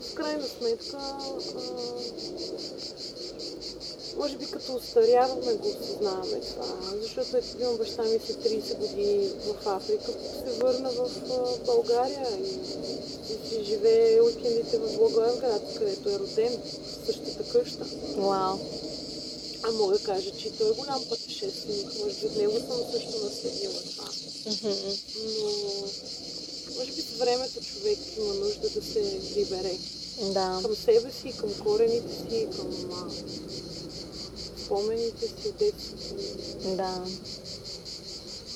[0.00, 1.18] в крайна сметка а,
[4.16, 6.66] може би като устаряваме го осъзнаваме това,
[7.02, 11.10] защото имам баща ми след 30 години в Африка, се върна в
[11.66, 12.42] България и,
[13.32, 16.58] и си живее уикендите в Благоевград, където е роден,
[17.04, 17.84] в същата къща.
[18.16, 18.58] Вау!
[19.62, 23.24] А мога да кажа, че той е голям пътешественик, може би от него съм също
[23.24, 24.08] наследила това.
[25.24, 25.50] Но
[26.78, 29.78] може би с времето човек има нужда да се прибере
[30.22, 30.60] Да.
[30.62, 32.70] към себе си, към корените си, към
[34.64, 36.14] спомените си от детството.
[36.76, 37.04] Да.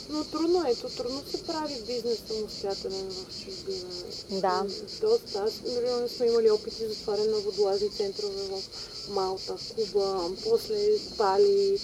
[0.08, 3.88] Но трудно е, то трудно се прави бизнес самостоятелен в чужбина.
[4.30, 4.66] Да.
[5.00, 5.38] Доста.
[5.38, 8.62] Аз, например, сме имали опити за отваряне на водолазни центрове в
[9.08, 11.80] Малта, Куба, после Бали.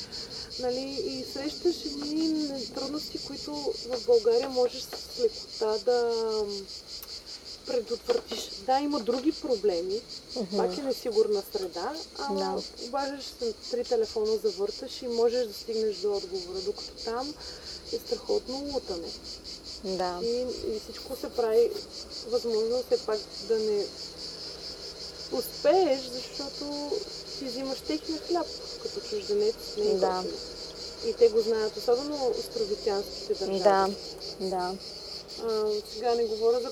[0.61, 3.53] Нали, и срещаш едни трудности, които
[3.89, 6.13] в България можеш с лекота да
[7.67, 8.51] предотвратиш.
[8.67, 10.01] Да, има други проблеми,
[10.37, 10.57] Мгм.
[10.57, 12.41] пак е несигурна среда, ама
[12.81, 12.87] Да.
[12.87, 17.35] обаждаш се три телефона, завърташ и можеш да стигнеш до отговора, докато там
[17.95, 19.09] е страхотно лутане.
[19.85, 20.21] Да.
[20.23, 21.71] И, и всичко се прави
[22.29, 23.85] възможно все пак да не
[25.33, 26.91] успееш, защото
[27.39, 28.47] ти взимаш техния хляб
[28.83, 29.55] като чужденец.
[29.79, 30.25] Не е Да.
[31.07, 33.59] И те го знаят, особено островитянските държави.
[33.59, 33.89] Да.
[34.41, 34.75] Да.
[35.43, 36.71] А, сега не говоря за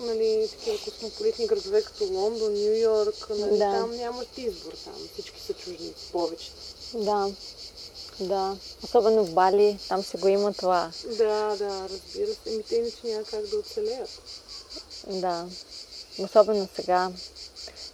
[0.00, 3.26] нали, такива космополитни градове като Лондон, Нью Йорк.
[3.30, 3.72] Нали, Да.
[3.72, 4.72] Там нямаш избор.
[4.84, 6.56] Там всички са чужденци, повечето.
[6.94, 7.30] Да.
[8.20, 8.56] Да.
[8.84, 10.90] Особено в Бали, там си го има това.
[11.18, 12.52] Да, да, разбира се.
[12.52, 14.10] Еми те иначе няма как да оцелеят.
[15.06, 15.46] Да.
[16.18, 17.10] Особено сега.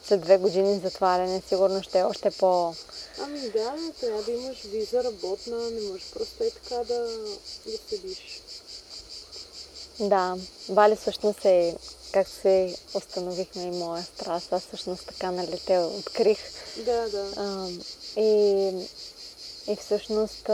[0.05, 2.75] След две години затваряне, сигурно ще е още по...
[3.19, 7.09] Ами да, трябва да имаш виза работна, не можеш просто е така да,
[7.67, 8.43] да седиш.
[10.01, 10.37] Да,
[10.69, 11.77] Бали всъщност е,
[12.13, 14.53] как се установихме и моя страст.
[14.53, 16.39] Аз всъщност така нали те открих.
[16.77, 17.33] Да, да.
[17.37, 17.69] А,
[18.21, 18.71] и,
[19.69, 20.51] и всъщност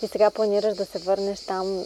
[0.00, 1.84] ти сега планираш да се върнеш там,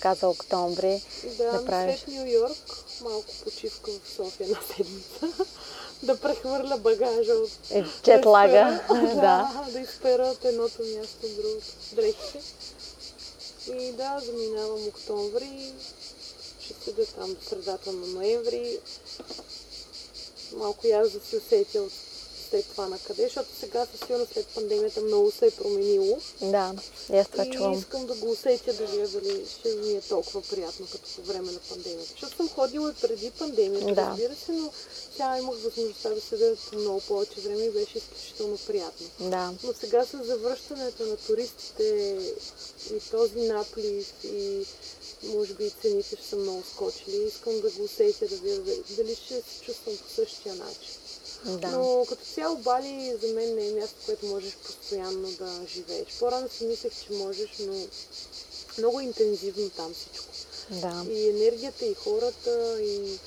[0.00, 1.02] каза октомври.
[1.24, 2.00] Да, да ами правиш.
[2.00, 5.44] след Нью Йорк, малко почивка в София на седмица.
[6.02, 7.50] да прехвърля багажа от...
[7.74, 8.80] И джетлага.
[8.88, 9.64] да, да.
[9.72, 11.66] да, изпера от едното място в другото.
[11.92, 12.40] Дрехите.
[13.72, 15.72] И да, заминавам октомври.
[16.60, 18.78] Ще седа там до средата на ноември.
[20.56, 21.92] Малко и аз да си усетя от
[22.50, 26.18] след това на къде, защото сега със сигурност след пандемията много се е променило.
[26.42, 26.74] Да,
[27.12, 27.72] и аз това и чувам.
[27.72, 31.52] искам да го усетя, да видя дали ще ми е толкова приятно, като по време
[31.52, 32.10] на пандемията.
[32.10, 34.06] Защото съм ходила и преди пандемията, Да.
[34.10, 34.72] разбира се, но
[35.12, 39.06] сега имах възможността да седя много повече време и беше изключително приятно.
[39.20, 42.18] Да, Но сега с завръщането на туристите
[42.94, 44.64] и този наплив и
[45.22, 49.34] може би цените ще са много скочили, искам да го усетя, да видя дали ще
[49.34, 50.90] се чувствам по същия начин.
[51.44, 51.68] Да.
[51.68, 56.08] Но като цяло Бали за мен не е място, което можеш постоянно да живееш.
[56.18, 57.86] По-рано си мислех, че можеш, но
[58.78, 60.26] много интензивно там всичко.
[60.70, 63.18] Да, И енергията, и хората, и,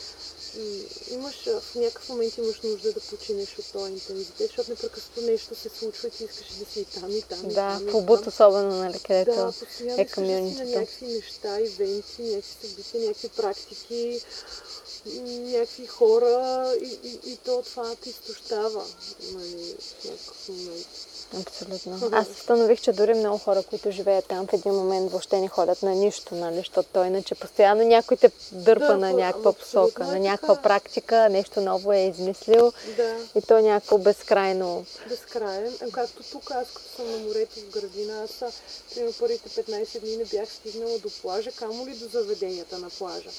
[0.57, 5.55] и имаш, в някакъв момент имаш нужда да починеш от този интензитет, защото непрекъснато нещо
[5.55, 7.87] се случва и ти искаш да си и там, и там, и да, там.
[7.87, 8.27] и в Убуд там.
[8.27, 14.21] особено, нали, където Да, е искаш да на някакви неща, ивенти, някакви събития, някакви практики,
[15.05, 18.83] някакви хора и, и, и то това те изтощава
[19.33, 20.87] нали, в някакъв момент.
[21.39, 22.09] Абсолютно.
[22.11, 25.83] Аз установих, че дори много хора, които живеят там в един момент въобще не ходят
[25.83, 30.07] на нищо, нали, защото той иначе постоянно някой те дърпа Дърпа, на някаква посока, е
[30.07, 30.63] на някаква така.
[30.63, 34.85] практика, нещо ново е измислил Да, и то някакво безкрайно.
[35.09, 35.77] безкрайен.
[35.81, 38.53] А Както тук, аз като съм на морето в градина, аз
[38.93, 43.29] примерно първите 15 дни не бях стигнала до плажа, камо ли до заведенията на плажа.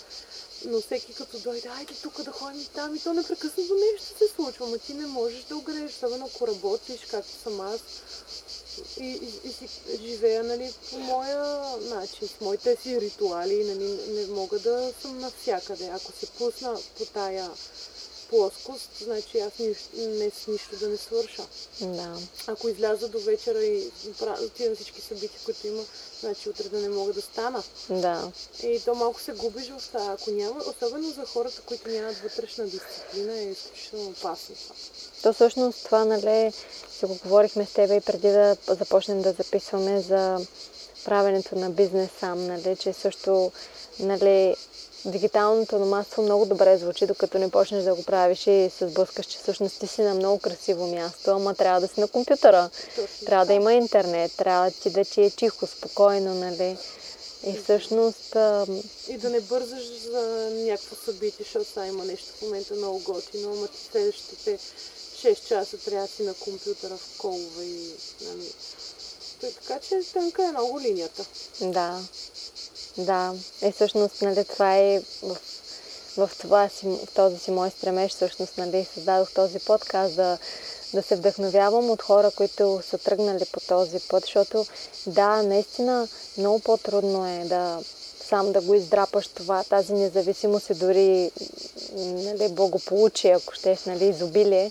[0.65, 4.67] Но всеки като дойде, айде тук да ходим там и то непрекъснато нещо се случва,
[4.67, 7.81] ма ти не можеш да огрееш, особено ако работиш, както съм аз.
[9.01, 9.69] И, и, и си
[10.03, 15.87] живея нали, по моя начин, с моите си ритуали, нали, не мога да съм навсякъде.
[15.87, 17.51] Ако се пусна по тая
[18.33, 21.43] плоскост, значи аз нищо, не с нищо да не свърша.
[21.81, 22.17] Да,
[22.47, 23.91] Ако изляза до вечера и
[24.47, 25.83] отивам всички събития, които има,
[26.21, 27.63] значи утре да не мога да стана.
[27.91, 30.17] да, И то малко се губиш в това.
[30.21, 34.75] Ако няма, особено за хората, които нямат вътрешна дисциплина, е изключително опасно това.
[35.23, 36.53] То всъщност това, нали,
[36.99, 40.47] си го говорихме с тебе и преди да започнем да записваме за
[41.05, 43.53] правенето на бизнес сам, нали, че също,
[43.99, 44.57] нали,
[45.05, 49.39] дигиталното номадство много добре звучи, докато не почнеш да го правиш и се сблъскаш, че
[49.39, 52.71] всъщност ти си на много красиво място, ама трябва да си на компютъра.
[52.97, 56.77] Точно Трябва да има интернет, трябва ти да ти е тихо, спокойно, нали.
[57.47, 62.43] И всъщност, ам, И да не бързаш за някакво събитие, защото сега има нещо в
[62.43, 64.59] момента много готино, ама ти следващите
[65.23, 67.91] 6 часа трябва да си на компютъра в колове и...
[68.29, 68.53] Нали.
[69.41, 71.25] Така че тънка е много линията.
[71.61, 72.01] Да,
[72.99, 73.35] да.
[73.63, 75.37] И всъщност, нали, това е в,
[76.17, 80.39] в това си, в този си мой стремеж, всъщност, нали, създадох този подкаст да,
[80.95, 84.67] да се вдъхновявам от хора, които са тръгнали по този път, защото
[85.07, 87.81] да, наистина много по-трудно е да
[88.29, 91.31] сам да го издрапаш това, тази независимост и дори
[91.97, 94.71] нали, благополучие, ако щеш, нали, изобилие.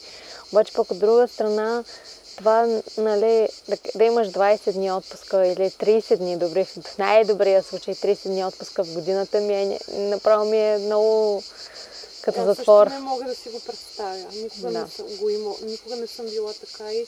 [0.51, 1.83] Обаче пък от друга страна,
[2.41, 7.95] това, нали, да, да имаш 20 дни отпуска или 30 дни, добри, в най-добрия случай
[7.95, 11.43] 30 дни отпуска в годината ми е, направо ми е много
[12.21, 12.87] като Аз затвор.
[12.87, 14.25] също не мога да си го представя.
[14.33, 14.79] Никога, Да.
[14.83, 17.05] не съм го имал, никога не съм била така и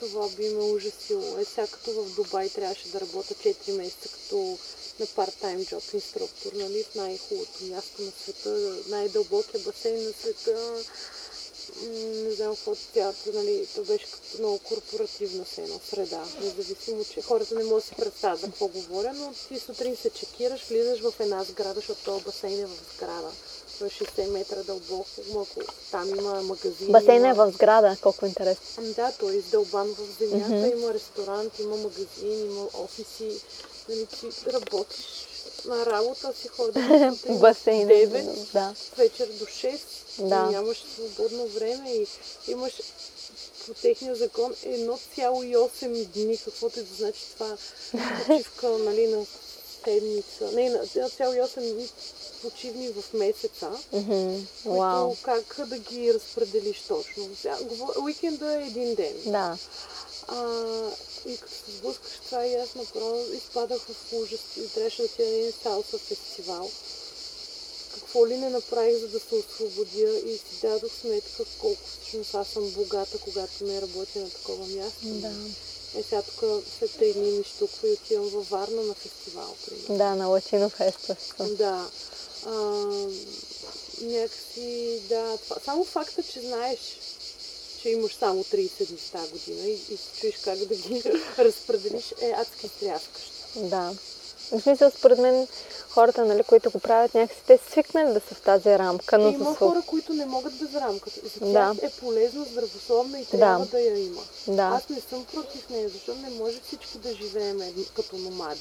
[0.00, 1.38] това би ме ужасило.
[1.38, 4.58] Е, сега като в Дубай трябваше да работя 4 месеца като
[5.00, 8.50] на парт-тайм джоб инструктор, нали, в най-хубавото място на света,
[8.88, 10.56] най-дълбокия басейн на света.
[12.24, 16.24] Не знам какво цялата, нали, то беше като много корпоративна сцена, среда.
[16.40, 20.10] Независимо, че хората не могат да си представят за какво говоря, но ти сутрин се
[20.10, 23.30] чекираш, влизаш в една сграда, защото този басейн е в сграда.
[23.84, 25.60] 60 метра дълбоко, малко.
[25.90, 26.92] Там има магазин.
[26.92, 28.84] Басейн е в сграда, колко интересно.
[28.96, 30.72] Да, той е издълбан в земята, mm-hmm.
[30.72, 33.40] има ресторант, има магазин, има офиси.
[33.88, 35.28] Нали, ти работиш
[35.64, 36.84] на работа си ходиш
[37.28, 37.92] в басейна.
[37.92, 38.74] 9, да.
[38.96, 39.80] вечер до 6.
[40.18, 40.42] Да.
[40.42, 42.06] Нямаш свободно време и
[42.48, 42.72] имаш
[43.66, 47.56] по техния закон 1,8 дни, каквото и да значи това
[48.26, 49.26] почивка нали, на
[49.84, 50.52] седмица.
[50.52, 51.88] Не, на 1,8 дни
[52.42, 54.42] почивни в месеца, mm-hmm.
[54.66, 55.22] wow.
[55.22, 57.28] как да ги разпределиш точно.
[58.02, 59.14] Уикенда е един ден.
[59.26, 59.56] Да.
[60.28, 60.90] А,
[61.26, 65.28] и като се сблъскаш това и аз направо изпадах в ужас и трябваше да отида
[65.28, 66.70] един салса фестивал.
[67.94, 72.48] Какво ли не направих, за да се освободя и си дадох сметка колко всъщност аз
[72.48, 75.04] съм богата, когато не работя на такова място.
[75.04, 75.32] Да.
[75.94, 79.56] Е, сега тук след три дни ми штуква и отивам във Варна на фестивал.
[79.66, 79.96] Примерно.
[79.96, 81.16] Да, на Латино феста.
[81.40, 81.90] Да.
[82.46, 82.52] А,
[84.00, 86.78] някакси, да, това, само факта, че знаеш,
[87.82, 91.02] че имаш само 30 дни в тази година и, и чуеш как да ги
[91.38, 93.32] разпределиш, е адски стряскащо.
[93.56, 93.92] Да.
[94.52, 95.46] В смисъл, според мен,
[95.98, 99.18] хората, нали, които го правят, някакси те свикнали да са в тази рамка.
[99.18, 99.56] Но има за...
[99.56, 101.20] хора, които не могат без рамката.
[101.24, 101.86] За тях Да.
[101.86, 103.70] е полезно, здравословно и трябва Да.
[103.70, 104.22] да, я има.
[104.46, 107.60] Да, Аз не съм против нея, защото не може всички да живеем
[107.96, 108.60] като номади.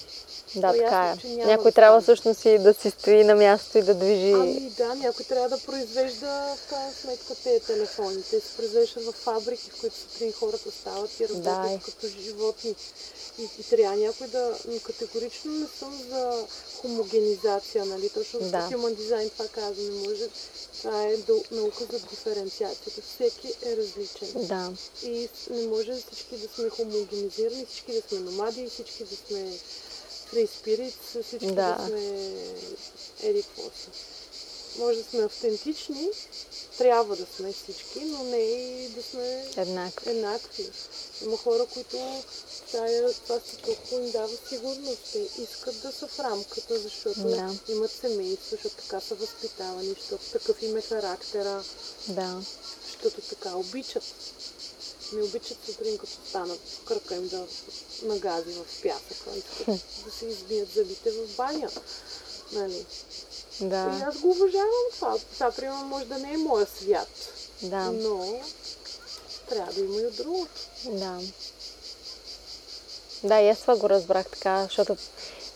[0.55, 1.35] да, то така ясно, е.
[1.35, 4.31] няма Някой трябва всъщност и да си стои на място и да движи.
[4.31, 8.23] Ами да, някой трябва да произвежда в крайна сметка тези телефони.
[8.29, 11.79] Те се произвеждат в фабрики, в които сутрин хората стават и работят Да.
[11.85, 12.75] като животни.
[13.39, 14.57] И, и трябва някой да...
[14.67, 16.45] но Категорично не съм за
[17.27, 18.09] хомогенизация, нали?
[18.09, 18.69] Точно Да.
[18.71, 19.83] Human Design това казва.
[19.83, 20.27] Не може...
[20.77, 21.17] Това е
[21.51, 23.01] наука за диференциацията.
[23.01, 24.47] Всеки е различен.
[24.47, 24.73] Да,
[25.03, 29.59] И не може всички да сме хомогенизирани, всички да сме номади, всички да сме
[30.33, 31.85] free spirits, всички да, Да.
[31.87, 32.33] сме
[33.23, 33.43] еди.
[34.77, 36.09] Може да сме автентични,
[36.77, 40.09] трябва да сме всички, но не и да сме еднакво.
[40.09, 40.69] еднакви.
[41.23, 42.23] Има хора, които
[42.71, 44.99] тая, това статукво им дава сигурност.
[45.13, 47.55] Те искат да са в рамката, защото Да.
[47.69, 51.63] имат семейство, защото така са възпитавани, защото такъв им е характера
[52.07, 52.41] Да.
[52.85, 54.03] защото така обичат.
[55.13, 57.47] Не обичат сутрин, като станат кръка им да
[58.03, 59.31] нагази в пясъка.
[60.05, 61.69] Да се избият зъбите в баня.
[62.51, 62.85] Нали?
[63.61, 65.17] И Да, аз го уважавам това.
[65.33, 67.07] Сега, примерно, може да не е моя свят,
[67.61, 68.41] да, но
[69.49, 70.51] трябва да има и от другото.
[70.85, 71.19] да.
[73.23, 74.97] Да, и аз това го разбрах така, защото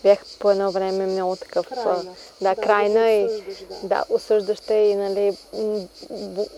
[0.02, 1.66] бях по едно време много такъв...
[1.68, 2.14] Крайна.
[2.40, 3.24] Да, крайна да и...
[3.24, 3.88] осъждаш, да.
[3.88, 5.36] Да, осъждаща и нали,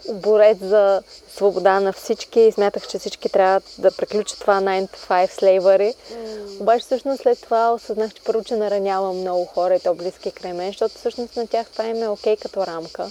[0.09, 1.03] борец за
[1.35, 5.95] свобода на всички и смятах, че всички трябва да приключат това 9 to 5 slavery.
[6.11, 10.31] М, Обаче всъщност след това осъзнах, че първо, че наранявам много хора и то близки
[10.33, 13.11] край мен, защото всъщност на тях това им е окей като рамка.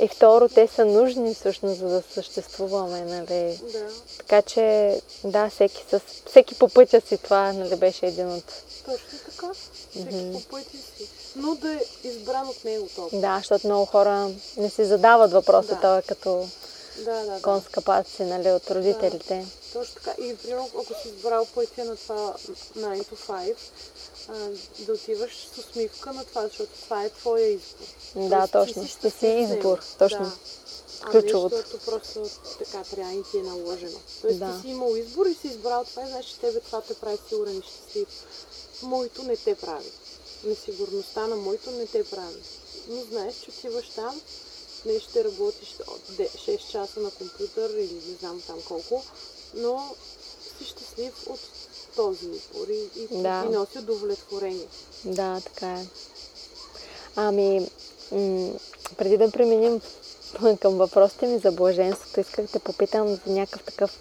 [0.00, 3.60] И второ, те са нужни всъщност, за да съществуваме, нали.
[3.72, 3.88] Да,
[4.18, 8.44] Така че, да, всеки, с, всеки по пътя си това, нали, беше един от...
[8.84, 9.46] точно така.
[9.90, 10.32] Всеки Мгм.
[10.32, 11.08] по пъти си.
[11.36, 13.20] Но да е избран от него толкова.
[13.20, 15.80] Да, защото много хора не си задават въпроса, Да.
[15.80, 16.46] той е като
[16.96, 17.42] Да, да, да.
[17.42, 19.46] конска паци, нали, от родителите.
[19.72, 20.22] Точно така.
[20.22, 22.34] И, примерно, ако си избрал пътя на това
[22.76, 23.56] 9 to 5,
[24.28, 24.34] а,
[24.84, 27.86] да отиваш с усмивка на това, защото това е твоя избор.
[28.16, 28.82] Да, Тоест, точно.
[28.82, 29.52] си Ще щастлив си с него.
[29.54, 29.78] избор.
[29.98, 30.18] Точно.
[30.18, 30.32] Да.
[31.02, 31.54] А Ключовото.
[31.56, 32.26] не, защото просто
[32.58, 33.98] така трябва и ти е наложено.
[34.22, 34.54] Тоест Да.
[34.56, 37.18] ти си имал избор и си избрал това и знаеш, че тебе това те прави
[37.28, 38.08] сигурен и щастлив.
[38.82, 39.90] Моето не те прави.
[40.44, 42.42] Несигурността на моето не те прави.
[42.88, 44.20] Но знаеш, че отиваш там,
[44.86, 49.04] не ще работиш от де- 6 часа на компютър или не знам там колко,
[49.54, 49.94] но
[50.58, 51.40] си щастлив от
[51.96, 53.42] този избор и, и Да.
[53.42, 54.66] ти носи удовлетворение.
[55.04, 55.86] Да, така е.
[57.16, 57.70] Ами,
[58.12, 58.52] м-
[58.96, 59.80] преди да преминем
[60.60, 63.98] към въпросите ми за блаженството, исках да те попитам за някакъв такъв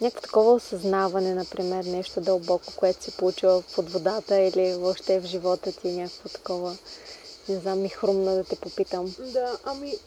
[0.00, 5.72] някакво такова осъзнаване, например, нещо дълбоко, което си получила под водата или въобще в живота
[5.72, 6.76] ти, някакво такова,
[7.50, 9.14] не знам, ми хрумна да те попитам.
[9.18, 9.98] Да, ами,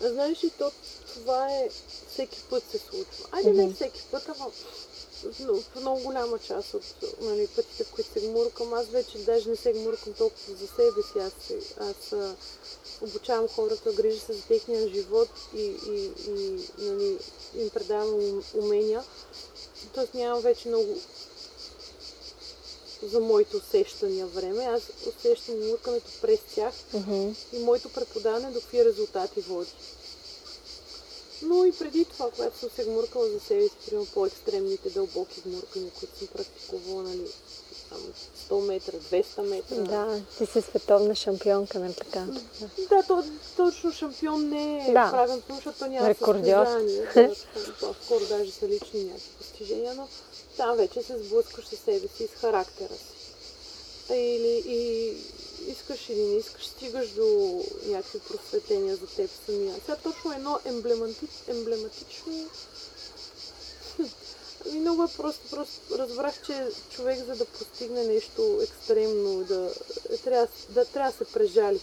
[0.00, 0.72] знаеш ли, то,
[1.14, 1.68] това е
[2.08, 3.24] всеки път се случва.
[3.32, 3.74] Айде не Мгм.
[3.74, 4.50] всеки път, ама
[5.24, 6.82] в много голяма част от
[7.20, 11.02] нали, пътите, в които се гмуркам, аз вече даже не се гмуркам толкова за себе
[11.04, 11.18] си.
[11.18, 12.36] Аз, се- аз а,
[13.02, 17.18] обучавам хората, грижа се за техния живот и, и, и нали,
[17.56, 19.04] им предавам ум- умения.
[19.94, 20.98] Тоест нямам вече много
[23.02, 24.64] за моите усещания време.
[24.64, 27.12] Аз усещам муркането през тях Мгм.
[27.52, 29.70] и моето преподаване до какви резултати води.
[31.42, 35.90] Но и преди това, когато съм се гмуркала за себе си, примерно по-екстремните дълбоки гмуркания,
[35.90, 37.24] които съм практикувала, нали,
[37.90, 37.98] там
[38.50, 39.76] 100 метра, 200 метра.
[39.76, 42.26] Да, ти си световна шампионка, нали така?
[42.88, 43.24] Да, то,
[43.56, 45.10] точно шампион не е Да.
[45.10, 46.66] правилно, защото то няма Рекордьор.
[46.66, 47.06] състезание.
[47.14, 47.34] Да,
[47.80, 50.08] по-скоро даже са лични някакви постижения, но
[50.56, 54.14] там вече се сблъскаш със себе си и с характера си.
[54.14, 55.16] Или и
[55.70, 59.74] искаш или не искаш, стигаш до някакви просветления за теб самия.
[59.74, 62.48] Сега точно едно емблематич, емблематично
[64.66, 69.72] Ами много е просто, просто разбрах, че човек за да постигне нещо екстремно, да,
[70.24, 71.80] трябва, да, трябва да се прежали.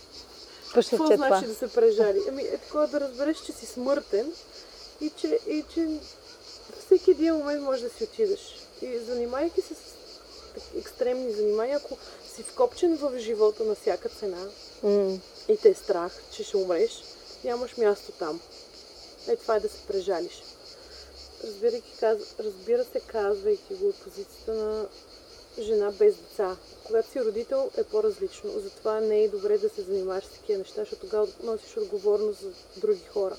[0.73, 1.41] Почти Какво значи това.
[1.41, 2.19] да се прежали?
[2.29, 4.33] Ами е такова да разбереш, че си смъртен
[5.01, 5.87] и че, и че
[6.85, 8.62] всеки един момент може да си отидеш.
[8.83, 9.79] И занимайки се с
[10.77, 11.97] екстремни занимания, ако
[12.35, 14.49] си вкопчен в живота на всяка цена
[14.83, 17.03] М, и те е страх, че ще умреш,
[17.43, 18.41] нямаш място там.
[19.27, 20.43] Е, това е да се прежалиш.
[21.43, 22.35] Разбирайки, каз...
[22.39, 24.87] Разбира се, казвайки го от позицията на
[25.59, 26.57] жена без деца.
[26.83, 28.59] Когато си родител е по-различно.
[28.59, 32.49] Затова не е добре да се занимаваш с такива неща, защото тогава носиш отговорност за
[32.77, 33.37] други хора.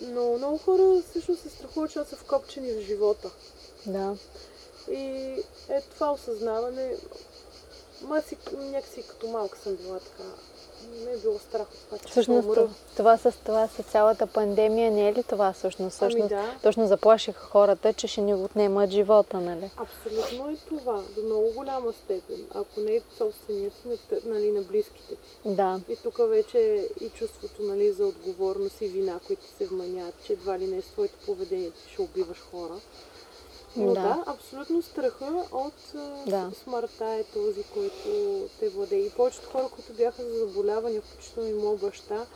[0.00, 3.30] Но много хора всъщност се страхуват, че са вкопчени в живота.
[3.86, 4.16] Да.
[4.90, 5.04] И
[5.68, 6.96] е това осъзнаване.
[8.02, 10.28] Ма си някакси като малка съм била така.
[11.04, 12.68] Не е било страх от това, че Всъщност умра.
[12.96, 16.02] това с това с цялата пандемия не е ли това всъщност?
[16.02, 16.58] Ами всъщност да.
[16.62, 19.70] Точно заплашиха хората, че ще ни отнемат живота, нали?
[19.76, 22.46] Абсолютно е това, до много голяма степен.
[22.54, 23.72] Ако не е собственият
[24.24, 25.14] нали, на близките.
[25.44, 25.80] Да.
[25.88, 30.58] И тук вече и чувството нали, за отговорност и вина, които се вманят, че едва
[30.58, 32.74] ли не е с твоето поведение ще убиваш хора.
[33.76, 34.00] Но Да.
[34.00, 35.92] да, абсолютно страха от
[36.26, 36.50] Да.
[36.62, 38.08] смъртта е този, който
[38.60, 38.98] те владее.
[39.06, 42.26] И повечето хора, които бяха за заболявания, включително и моят баща,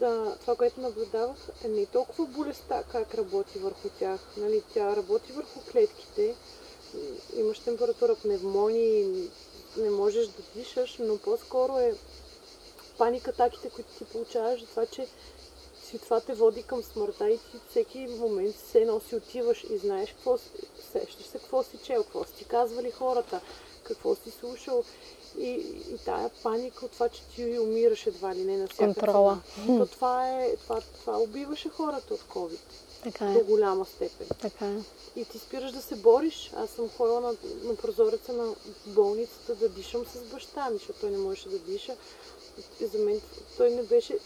[0.00, 4.20] да, това, което наблюдавах, е не толкова болестта, как работи върху тях.
[4.36, 6.34] Нали, тя работи върху клетките,
[7.36, 9.28] имаш температура, пневмонии,
[9.76, 11.94] не можеш да дишаш, но по-скоро е
[12.98, 15.06] паникатаките, които ти получаваш, за това, че
[15.90, 19.78] си това те води към смъртта и ти всеки момент се едно си отиваш и
[19.78, 20.38] знаеш какво
[20.92, 23.40] сещаш се какво си чел, какво си казвали хората,
[23.82, 24.84] какво си слушал.
[25.38, 25.50] И,
[25.90, 29.40] и тая паника от това, че ти умираш едва ли не на всяка Контрола.
[29.66, 32.58] То това, е, това, това убиваше хората от COVID
[33.02, 33.42] Така до е.
[33.42, 34.26] голяма степен.
[34.40, 34.80] Така е.
[35.16, 36.50] И ти спираш да се бориш.
[36.56, 38.54] Аз съм ходила на, на прозореца на
[38.86, 41.96] болницата да дишам с баща ми, защото той не можеше да диша.
[42.80, 43.20] И за мен
[43.56, 44.18] той не беше...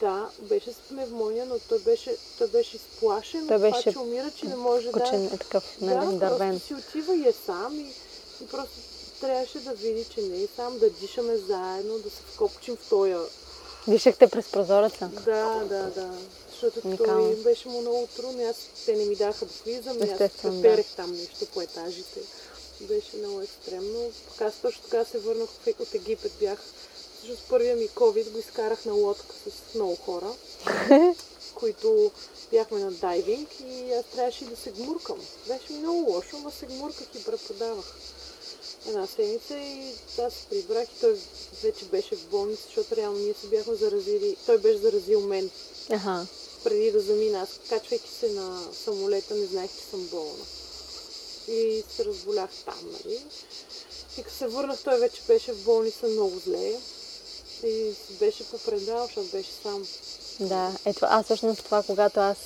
[0.00, 3.98] Да, беше с пневмония, но той беше, той беше изплашен Той от това, беше че
[3.98, 5.34] умира, че не може Кучен да...
[5.34, 7.92] е такъв, нали, да, просто си отива и е сам и,
[8.44, 8.74] и просто
[9.20, 13.14] трябваше да види, че не е сам, да дишаме заедно, да се вкопчим в този
[13.88, 15.10] Дишахте през прозореца.
[15.24, 16.10] да, да, да.
[16.50, 17.26] Защото Уникално.
[17.26, 18.50] той беше му много трудно.
[18.50, 19.96] Аз те не ми даха да влизам.
[20.02, 22.20] Аз преперех там нещо по етажите.
[22.80, 24.10] Беше много екстремно.
[24.40, 25.48] Аз точно тогава се върнах
[25.80, 26.32] от Египет.
[26.40, 26.58] Бях
[27.20, 30.34] всъщност първия ми COVID го изкарах на лодка с много хора,
[31.54, 32.10] които
[32.50, 35.18] бяхме на дайвинг и аз трябваше да се гмуркам.
[35.48, 37.94] Беше ми много лошо, но се гмурках и преподавах
[38.86, 39.92] една седмица и
[40.22, 41.18] аз се прибрах и той
[41.62, 44.36] вече беше в болница, защото реално ние се бяхме заразили.
[44.46, 45.50] Той беше заразил мен
[45.90, 46.26] Аха.
[46.64, 47.40] преди да замина.
[47.40, 50.44] Аз качвайки се на самолета не знаех, че съм болна.
[51.48, 53.24] И се разболях там, нали?
[54.18, 56.80] И като се върнах, той вече беше в болница много зле.
[57.64, 59.86] И беше попредал, защото беше сам.
[60.40, 62.36] Да, ето аз всъщност това, когато аз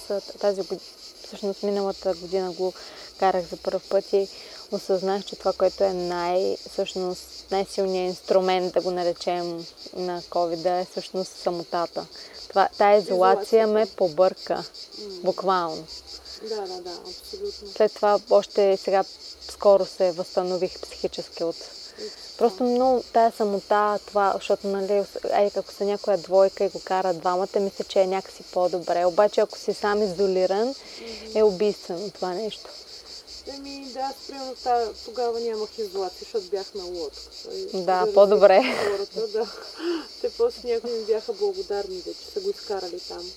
[0.40, 0.80] тази година,
[1.26, 2.72] всъщност миналата година го
[3.18, 4.28] карах за първ път и
[4.72, 10.86] осъзнах, че това, което е най, всъщност, най-силният инструмент, да го наречем на COVID, е
[10.90, 12.06] всъщност самотата.
[12.48, 14.64] Това, тая изолация ме побърка,
[15.22, 15.86] буквално.
[16.48, 17.68] Да, да, да, абсолютно.
[17.76, 19.04] След това още сега
[19.50, 21.56] скоро се възстанових психически от
[22.38, 27.14] Просто много тая самота, това, защото, нали, ай, ако са някоя двойка и го кара
[27.14, 29.04] двамата, мисля, че е някакси по-добре.
[29.04, 30.74] Обаче, ако си сам изолиран,
[31.34, 32.70] е убийствено това нещо.
[33.46, 34.54] Еми, да, аз примерно
[35.04, 37.20] тогава нямах изолация, защото бях на лодка.
[37.74, 38.62] Да, по-добре.
[38.84, 39.46] Хората, да.
[40.20, 43.30] Те после някои ми бяха благодарни, де, че са го изкарали там.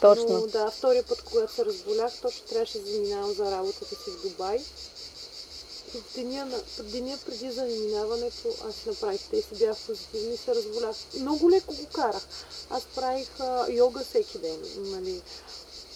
[0.00, 0.28] Точно.
[0.28, 4.22] Но да, втория път, когато се разболях, точно трябваше да заминавам за работата си в
[4.22, 4.58] Дубай.
[5.94, 10.54] В деня, на, деня преди заминаването аз си направих тест и бях позитивни и се
[10.54, 10.96] разболях.
[11.20, 12.22] Много леко го карах.
[12.70, 14.62] Аз правих а, йога всеки ден.
[14.76, 15.22] Нали.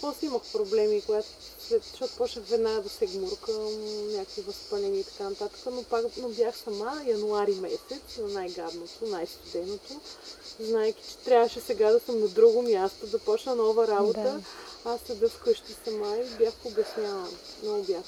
[0.00, 1.28] После имах проблеми, когато
[1.68, 6.28] след, защото почнах веднага да се гмуркам, някакви възпаления и така нататък, но, пак, но
[6.28, 10.00] бях сама януари месец, на най-гадното, най-студеното,
[10.60, 14.22] знаеки, че трябваше сега да съм на друго място, да почна нова работа.
[14.22, 14.40] Да.
[14.84, 17.28] Аз седа вкъщи сама и бях обяснявала.
[17.62, 18.04] Много бях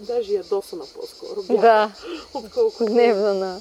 [0.00, 1.92] даже ядосана по-скоро бях, да.
[2.34, 3.60] отколкото гневна на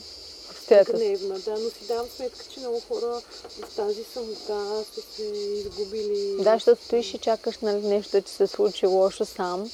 [0.64, 1.06] обстоятелства.
[1.06, 3.22] Гневна, да, но си давам сметка, че много хора
[3.60, 6.36] в тази самота са се изгубили.
[6.44, 9.72] Да, защото стоиш и чакаш нали, нещо ти се случи лошо сам.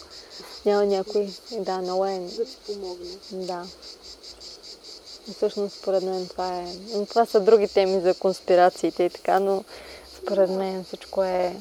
[0.66, 1.30] Няма някой.
[1.52, 2.20] Да, много е.
[2.20, 3.10] Да ти помогне.
[3.32, 3.66] Да.
[5.36, 6.76] Всъщност, според мен, това е.
[7.10, 9.64] Това са други теми за конспирациите и така, но
[10.18, 11.56] според мен всичко е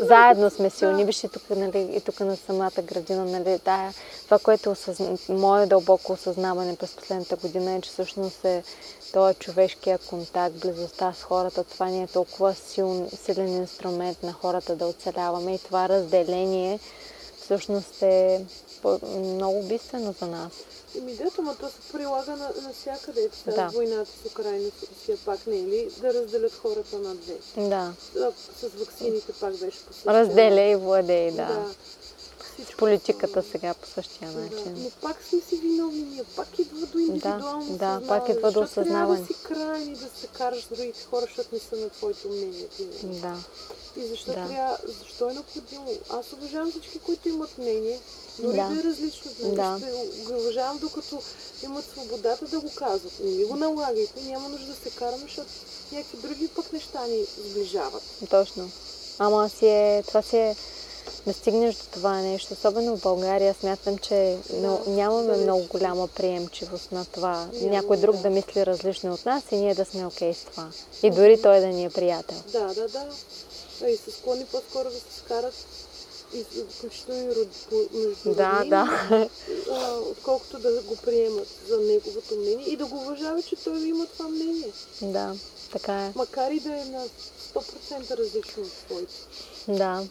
[0.00, 1.04] заедно сме силни.
[1.04, 3.92] Виж и тук, нали, и тук на самата градина, нали, да,
[4.24, 5.18] това, което осъзна...
[5.28, 8.62] мое дълбоко осъзнаване през последната година е, че всъщност е
[9.12, 14.76] този човешкия контакт, близостта с хората, това ни е толкова силен, силен инструмент на хората
[14.76, 16.78] да оцеляваме и това разделение
[17.40, 18.44] всъщност е
[19.18, 20.52] много убийствено за нас.
[20.96, 23.28] Еми да, но то се прилага на, навсякъде.
[23.44, 23.68] Тази да.
[23.68, 24.70] войната с Украина
[25.04, 27.34] си пак не е ли да разделят хората на две.
[27.56, 27.92] Да.
[28.60, 31.36] С ваксините пак беше по същия Разделя и владей, да.
[31.36, 31.74] да.
[32.54, 33.42] Всичко Политиката това...
[33.42, 34.74] сега по същия начин.
[34.74, 38.52] Да, но пак сме си виновни, ние пак идва до индивидуално да, да, пак идва
[38.52, 39.16] до осъзнаване.
[39.16, 42.28] Трябва да си крайни, да се караш с другите хора, защото не са на твоето
[42.28, 42.66] мнение.
[43.02, 43.36] Да.
[43.96, 44.48] И защо, да.
[44.48, 45.90] трябва, защо е необходимо?
[46.10, 48.00] Аз уважавам всички, които имат мнение,
[48.38, 49.30] дори да, да е различно.
[49.44, 49.80] Да.
[50.24, 51.22] Ще уважавам, докато
[51.64, 53.12] имат свободата да го казват.
[53.20, 55.50] Не ми го налагайте, няма нужда да се караме, защото
[55.92, 58.02] някакви други пък неща ни сближават.
[58.30, 58.70] Точно.
[59.18, 60.56] Ама си е, това си е
[61.26, 62.54] да стигнеш до това нещо.
[62.54, 67.48] Особено в България смятам, че да, нямаме да много голяма приемчивост на това.
[67.52, 68.22] Няма, Някой друг да.
[68.22, 70.68] да мисли различно от нас и ние да сме окей okay с това.
[71.02, 72.38] И дори той да ни е приятел.
[72.52, 73.06] Да, да, да.
[73.88, 75.54] И се склони по-скоро да се скарат
[76.44, 79.28] включително и между да, да.
[79.72, 84.06] А, отколкото да го приемат за неговото мнение и да го уважават, че той има
[84.06, 84.72] това мнение.
[85.02, 85.36] Да,
[85.72, 86.12] така е.
[86.14, 87.06] Макар и да е на
[87.54, 89.14] 100% различно от твоето.
[89.68, 90.06] Да.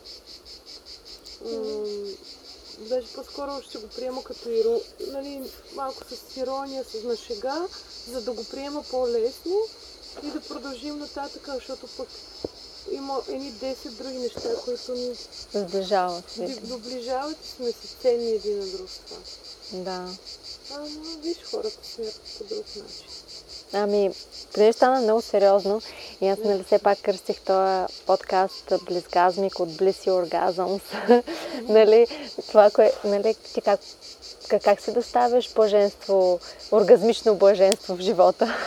[2.80, 4.82] Даже по-скоро ще го приема като иро...
[5.08, 5.42] нали,
[5.76, 7.68] малко с ирония, с нашега,
[8.12, 9.62] за да го приема по-лесно
[10.24, 12.08] и да продължим нататък, защото пък
[12.92, 15.16] има едни 10 други неща, които ни
[15.54, 16.40] сближават.
[16.64, 19.18] Доближават и сме си ценни един на друг това.
[19.72, 20.10] Да.
[20.74, 22.84] А, но виж, хората смятат по друг начин.
[23.74, 24.12] Ами,
[24.54, 25.82] преди стана много сериозно
[26.22, 30.82] и аз нали все пак кръстих този подкаст Близгазмик от Bliss Orgasms.
[31.62, 32.08] нали,
[32.48, 33.80] това, кое, нали, ти как,
[34.48, 36.40] как, как си доставяш блаженство,
[36.72, 38.58] оргазмично блаженство в живота?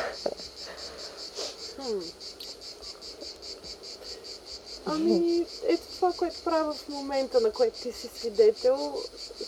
[4.90, 9.02] Ами, ето това, което правя в момента, на което ти си свидетел,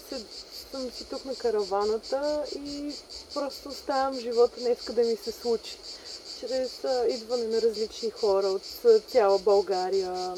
[0.08, 0.24] се,
[0.70, 2.92] съм си тук на караваната и
[3.34, 5.76] просто оставям живота днеска да ми се случи.
[6.40, 8.62] Чрез идване на различни хора от
[9.08, 10.34] цяла България.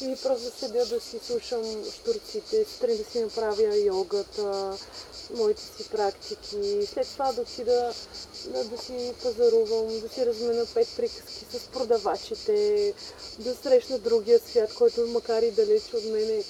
[0.00, 4.76] И просто седя да си слушам штурците, сутрин да си направя йогата,
[5.34, 6.86] моите си практики.
[6.86, 7.94] След това да отида
[8.46, 12.94] да, да си пазарувам, да си размена пет приказки с продавачите,
[13.38, 16.44] да срещна другия свят, който макар и далеч от мене,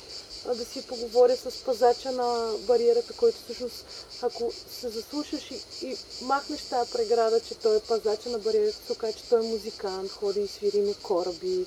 [0.47, 3.85] да си поговоря с пазача на бариерата, който всъщност,
[4.27, 9.13] ако се заслушаш и, и махнеш тази преграда, че той е пазача на бариерата, окаже,
[9.13, 11.67] че той е музикант, ходи и свири на кораби,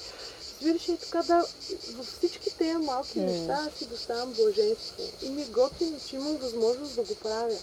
[0.62, 1.46] разбираш ли, така да,
[1.92, 3.26] във всички тези малки mm.
[3.26, 5.04] неща си доставам блаженство.
[5.22, 7.58] И ми е готино, че имам възможност да го правя.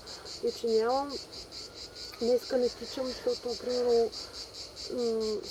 [0.48, 1.18] И че нямам,
[2.20, 4.10] днеска не тичам, защото, примерно,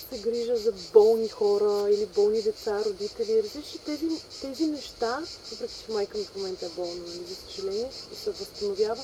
[0.09, 3.43] се грижа за болни хора или болни деца, родители.
[3.43, 4.07] Различни тези,
[4.41, 8.31] тези неща, въпреки че майка ми в момента е болна, нали, за съжаление, и се
[8.31, 9.03] възстановява.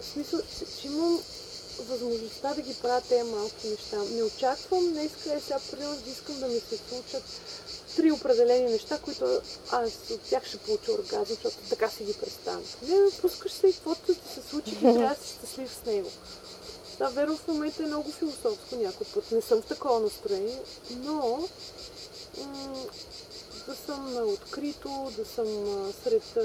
[0.00, 1.22] В смисъл, че, че имам
[1.78, 3.96] възможността да ги правя тези малки неща.
[4.10, 7.22] Не очаквам днеска е сега примерно да искам да ми се случат
[7.96, 12.62] три определени неща, които аз от тях ще получа оргазъм, защото така си ги представям.
[12.88, 16.10] Не, пускаш се и каквото ти се случи, ти трябва да си щастлив с него.
[16.98, 19.32] Да, верно в момента е много философско някой път.
[19.32, 21.48] Не съм в такова настроение, но
[23.66, 25.46] да съм открито, да съм
[26.04, 26.38] сред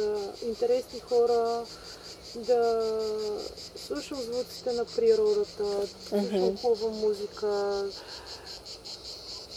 [0.43, 1.65] интересни хора,
[2.35, 2.91] да
[3.87, 7.83] слушам звуците на природата, да слушам хубава музика,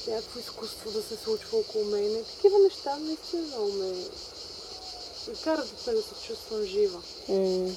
[0.07, 2.23] някакво изкуство да се случва около мене.
[2.23, 3.95] Такива неща наистина много ме
[5.45, 7.03] карат да се чувствам жива.
[7.29, 7.77] Mm.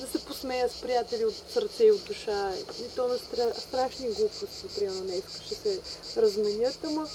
[0.00, 2.52] Да се посмея с приятели от сърце и от душа.
[2.80, 3.54] И то на стра...
[3.60, 5.80] страшни глупости, примерно днес ще се
[6.16, 7.08] разменят, ама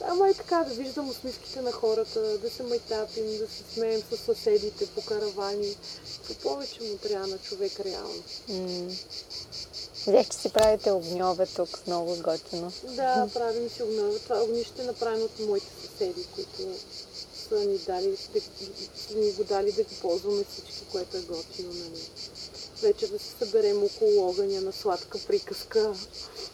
[0.00, 4.16] Ама и така, да виждам усмивките на хората, да се майтапим, да се смеем с
[4.16, 5.76] съседите по каравани.
[6.28, 8.22] Какво повече му трябва на човек реално.
[8.48, 8.90] М.
[10.06, 12.72] Видях, че си правите огньове тук, много готино.
[12.84, 14.18] Да, правим си огньове.
[14.18, 16.62] Това огнище е направено от моите съседи, които
[17.48, 18.40] са ни дали, да,
[19.20, 22.00] ни го дали да го ползваме всички, което е готино, нали.
[22.82, 25.94] Вече да се съберем около огъня на сладка приказка.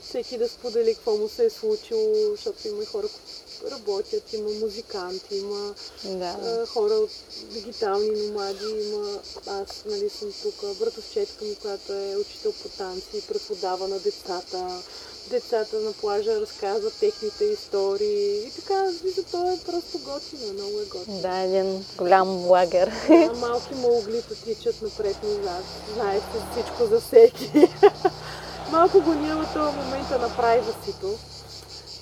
[0.02, 5.36] Всеки да сподели какво му се е случило, защото има хора, които работят, има музиканти,
[5.36, 5.74] има
[6.04, 6.36] Да.
[6.42, 7.10] а, хора от
[7.52, 13.88] дигитални номади, има аз, нали съм тук, братовчетка ми, която е учител по танци, преподава
[13.88, 14.82] на децата,
[15.30, 20.84] децата на плажа разказват техните истории и така, за това е просто готино, много е
[20.84, 21.20] готино.
[21.20, 22.92] Да, един голям лагер.
[23.08, 25.64] Да, малки мауглита тичат напред-назад,
[25.94, 27.50] знае се всичко за всеки.
[28.72, 31.18] Малко го няма този момента на прайвасито.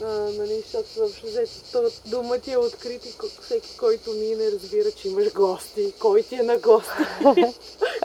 [0.03, 4.53] А, нали, защото въобще взето то- дома ти е открит и всеки, който ни не
[4.53, 5.93] разбира, че имаш гости.
[5.99, 6.93] Кой ти е на гости?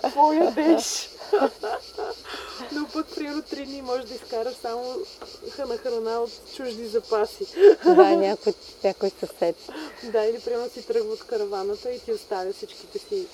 [0.01, 1.09] Какво ядеш?
[2.71, 4.95] Но пък, примерно, три дни можеш да изкараш само
[5.67, 7.45] на храна от чужди запаси.
[7.85, 9.55] да, някой, някой съсед.
[10.03, 13.27] Да, или примерно си тръгва от караваната и ти оставя всичките си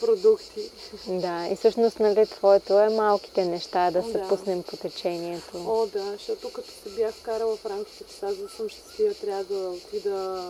[0.00, 0.70] продукти.
[1.06, 4.28] Да, и всъщност, нали, твоето е малките неща, да се Да.
[4.28, 5.56] пуснем по течението.
[5.66, 9.44] О, да, защото като се бях вкарала в рамките, че сега да съм щастлива, трябва
[9.44, 10.42] да отида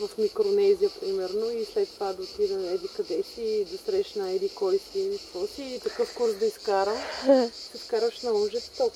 [0.00, 4.48] в Микронезия, примерно, и след това да отида еди къде си, и да срещна еди
[4.48, 7.02] кой си, какво си, и такъв курс да изкарам,
[7.72, 8.92] се вкараш на жесток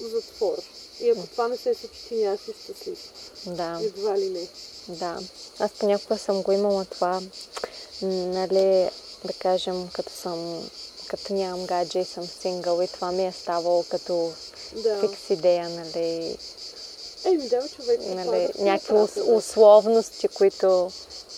[0.00, 0.58] затвор.
[1.00, 2.98] И ако това не се случи, няма си щастлив.
[3.46, 3.80] Да.
[3.82, 4.48] Едва ли не.
[4.88, 5.18] Да,
[5.58, 7.20] аз понякога съм го имала това,
[8.02, 8.90] нали,
[9.24, 10.70] да кажем, като съм,
[11.08, 14.32] като нямам гадже и съм сингъл и това ми е ставало като
[14.74, 15.00] Да.
[15.00, 16.36] фикс идея, нали,
[17.24, 18.00] Еми, да, човек.
[18.02, 20.90] нали в някакви ус- условности, които,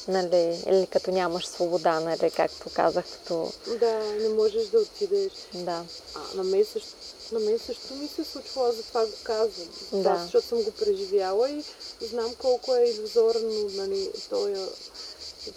[0.09, 0.37] нали,
[0.67, 5.33] или като нямаш свобода, нали, както казах, като, Да, не можеш да отидеш.
[5.55, 5.85] да,
[6.15, 6.89] А, на мен също,
[7.33, 9.68] на мен също ми се случва, затова го казвам.
[9.93, 10.11] Да.
[10.11, 11.62] Аз, защото съм го преживяла и
[12.01, 14.55] знам колко е иллюзорно, нали, той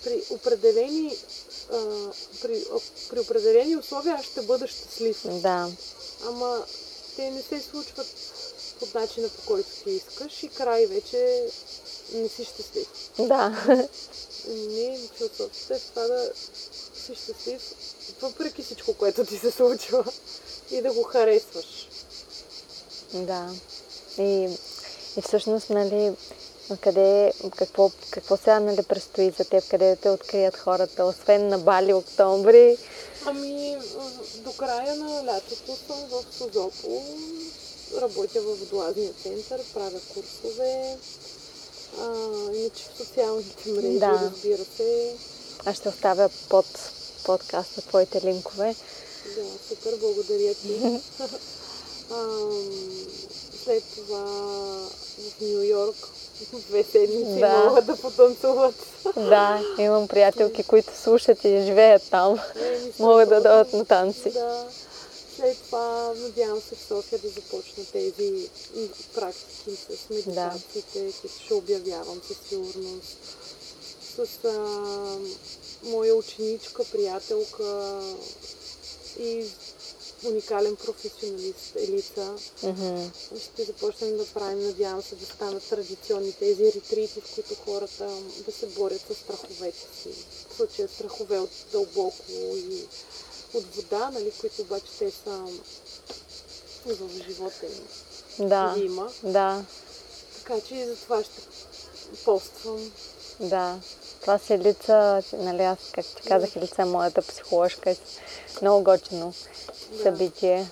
[0.03, 1.17] при определени
[1.71, 1.77] а,
[2.41, 2.63] при,
[3.09, 5.21] при определени условия аз ще бъда щастлив.
[5.25, 5.71] да,
[6.25, 6.65] Ама
[7.15, 8.07] те не се случват
[8.79, 11.49] по начина по който ти искаш и край вече
[12.13, 12.87] не си щастлив.
[13.19, 13.49] да,
[14.47, 16.31] Не, философията е това да
[17.05, 17.61] си щастлив,
[18.21, 20.05] въпреки всичко, което ти се случва
[20.71, 21.89] и да го харесваш.
[23.13, 23.49] да.
[24.17, 24.49] И,
[25.17, 26.11] и всъщност, нали,
[26.81, 31.93] къде, какво, какво сега, нали, предстои за теб, къде те открият хората, освен на Бали,
[31.93, 32.77] октомври,
[33.25, 33.77] Ами,
[34.35, 37.03] до края на лятото съм в Созопол.
[38.01, 40.97] Работя в водолазния център, правя курсове.
[41.99, 42.05] А,
[42.53, 44.19] иначе в социалните мрежи, Да.
[44.23, 45.15] разбира се.
[45.65, 46.65] Аз ще оставя под
[47.25, 48.75] подкаста твоите линкове.
[49.35, 50.79] Да, супер, благодаря ти.
[52.11, 52.69] Ам,
[53.63, 54.25] след това
[55.19, 56.09] в Нью Йорк
[56.53, 57.63] две седмици Да.
[57.65, 58.75] могат да потанцуват.
[59.15, 62.39] Да, имам приятелки, които слушат и живеят там.
[62.55, 64.29] Еми, Могат да дойдат на танци.
[64.31, 64.65] Да.
[65.35, 68.49] След това надявам се в София да започна тези
[69.15, 73.17] практики с медитациите, които ще обявявам със сигурност.
[74.15, 75.17] С а,
[75.83, 77.99] моя ученичка, приятелка
[79.19, 79.45] и
[80.25, 82.35] уникален професионалист Елица.
[82.63, 83.09] Мгм.
[83.39, 88.09] Ще започнем да правим, надявам се да станат традиционни тези ретрити, в които хората
[88.45, 90.09] да се борят с страховете си.
[90.49, 92.87] В случая страхове от дълбоко и
[93.53, 95.43] от вода, нали, които обаче те са
[96.85, 97.87] в живота им.
[98.49, 99.11] Да, ги има.
[99.23, 99.65] да,
[100.37, 101.41] Така че и за това ще
[102.25, 102.91] поствам.
[103.39, 103.79] да.
[104.21, 107.95] Това си лица, нали аз, как ти казах, лица моята психоложка
[108.61, 109.33] много готино
[109.91, 110.03] Да.
[110.03, 110.67] събитие.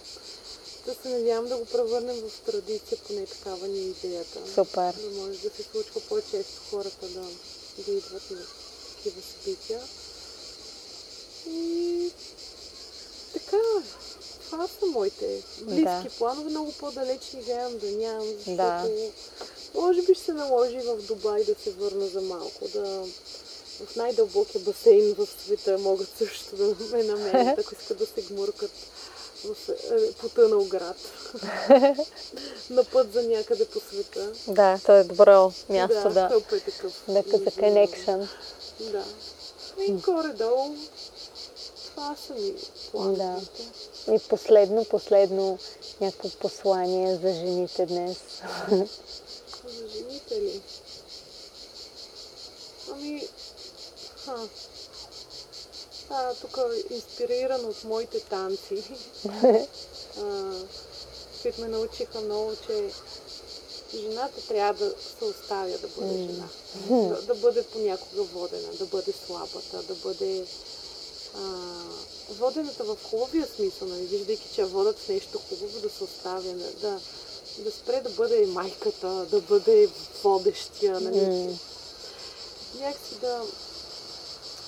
[0.86, 4.40] Да се надявам да го превърнем в традиция, поне такава ни е идеята.
[4.54, 4.94] Супер.
[4.94, 7.22] Да може да се случва по-често хората да,
[7.86, 8.38] да идват на
[8.96, 9.80] такива събития.
[11.50, 12.12] И
[13.34, 13.58] така,
[14.46, 16.06] това са моите близки Да.
[16.18, 16.50] планове.
[16.50, 18.90] Много по-далечни гледам да нямам, защото Да.
[19.78, 23.04] Може би ще се наложи в Дубай да се върна за малко, да
[23.86, 28.72] в най-дълбокия басейн в света могат също да ме намерят, ако искат да се гмуркат
[29.44, 30.98] в е, потънал град.
[32.70, 34.32] на път за някъде по света.
[34.48, 36.10] Да, то е добро място да.
[36.10, 37.04] да, е такъв.
[37.08, 38.28] да, за connection.
[38.80, 39.04] Да.
[39.88, 40.76] И горе-долу
[41.98, 42.54] това са ми
[42.92, 43.64] плановете.
[44.12, 45.60] И последно, последно
[46.02, 48.18] някакво послание за жените днес.
[50.30, 50.62] За ли?
[52.92, 53.28] Ами,
[54.26, 54.48] ха.
[56.10, 56.58] А, тук
[56.90, 58.84] инспириран от моите танци.
[61.48, 62.90] които ме научиха много, че
[63.96, 66.48] жената трябва да се оставя да бъде жена.
[66.90, 70.46] Да, да бъде понякога водена, да бъде слабата, да бъде
[71.36, 71.42] а,
[72.30, 77.00] водената в хубавия смисъл, нали, виждайки, че водят в нещо хубаво, да се оставя, да,
[77.58, 79.90] да спре да бъде майката, да бъде
[80.24, 81.16] водещия, нали.
[81.16, 81.58] Mm.
[82.80, 83.44] Някакси да,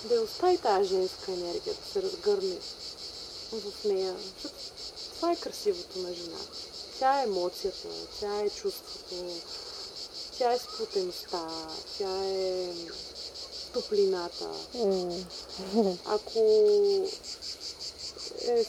[0.03, 2.57] да я остави тази женска енергия, да се разгърне
[3.51, 4.15] в нея.
[5.15, 6.57] Това е красивото на жената.
[6.99, 7.87] Тя е емоцията,
[8.19, 9.15] тя е чувството,
[10.37, 11.47] тя е сплутеността,
[11.97, 12.73] тя е
[13.73, 14.49] топлината.
[16.05, 16.39] Ако
[18.47, 18.65] е.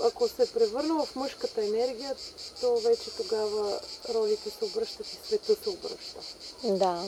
[0.00, 2.16] Ако се е превърнала в мъжката енергия,
[2.60, 3.80] то вече тогава
[4.14, 6.20] ролите се обръщат и света се обръща.
[6.64, 7.04] Да.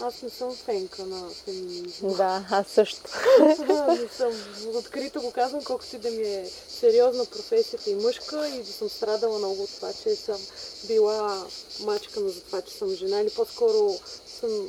[0.00, 2.14] Аз не съм фенка на феминизма.
[2.14, 3.02] Да, аз също.
[3.88, 4.32] не съм.
[4.74, 8.88] Открито го казвам, колкото и да ми е сериозна професията и мъжка и да съм
[8.88, 10.40] страдала много от това, че съм
[10.86, 11.46] била
[11.80, 13.98] мачкана за това, че съм жена или по-скоро
[14.40, 14.68] съм,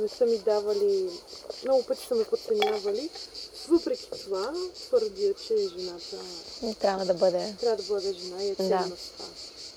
[0.00, 1.10] не са ми давали,
[1.64, 3.10] много пъти са ме подценявали.
[3.68, 4.52] Въпреки това,
[4.86, 6.16] твърдя, че жената
[6.80, 7.54] трябва да бъде.
[7.60, 8.96] Трябва да бъде жена и е ценна да.
[8.96, 9.28] това.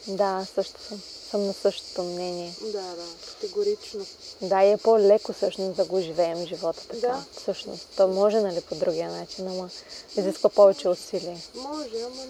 [0.08, 2.54] Да, също съм съм на същото мнение.
[2.62, 4.06] Да, да, категорично.
[4.42, 7.08] Да, и е по-леко всъщност да го живеем живота така.
[7.08, 7.26] Да.
[7.38, 7.88] Всъщност.
[7.98, 9.70] То може, нали, по другия начин, ама
[10.18, 11.42] изисква повече усилие.
[11.56, 12.26] Може, ама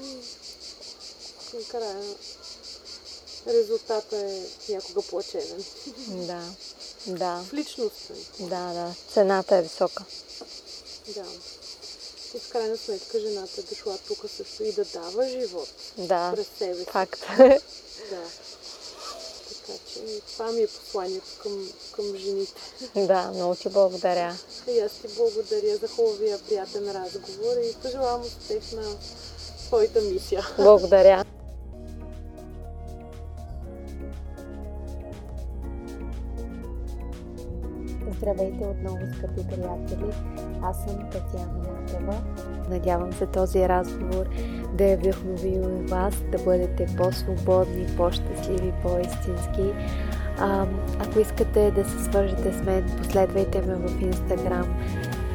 [1.54, 2.04] накрая
[3.48, 5.64] резултата е някога плачевен.
[6.08, 6.44] Да,
[7.08, 7.44] да.
[7.50, 8.14] В личността.
[8.40, 8.94] Да, да.
[9.14, 10.04] Цената е висока.
[11.08, 11.26] Да.
[12.36, 15.70] И в крайна сметка жената е дошла тук също и да дава живот.
[15.98, 16.32] Да.
[16.36, 16.86] През себе си.
[16.86, 17.26] Факт.
[17.38, 17.60] Да.
[19.50, 22.54] Така че това ми е посланието към, към жените.
[22.96, 24.38] Да, много ти благодаря.
[24.68, 28.96] И аз ти благодаря за хубавия приятен разговор и пожелавам успех на
[29.68, 30.48] твоята мисия.
[30.58, 31.26] Благодаря.
[38.20, 40.14] Здравейте отново, скъпи приятели!
[40.62, 42.16] Аз съм Татьяна Матева.
[42.70, 44.26] Надявам се този разговор
[44.74, 49.74] да е вдъхновил и вас, да бъдете по-свободни, по-щастливи, по-истински.
[51.00, 54.68] Ако искате да се свържете с мен, последвайте ме в Instagram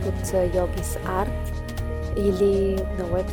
[0.04, 1.52] под Yogis Art
[2.16, 3.26] или на, веб,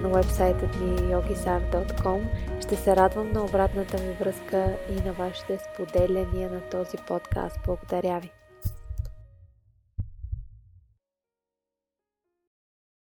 [0.00, 2.20] на вебсайтът ми yogisart.com.
[2.60, 7.58] Ще се радвам на обратната ви връзка и на вашите споделяния на този подкаст.
[7.66, 8.43] Благодаря ви!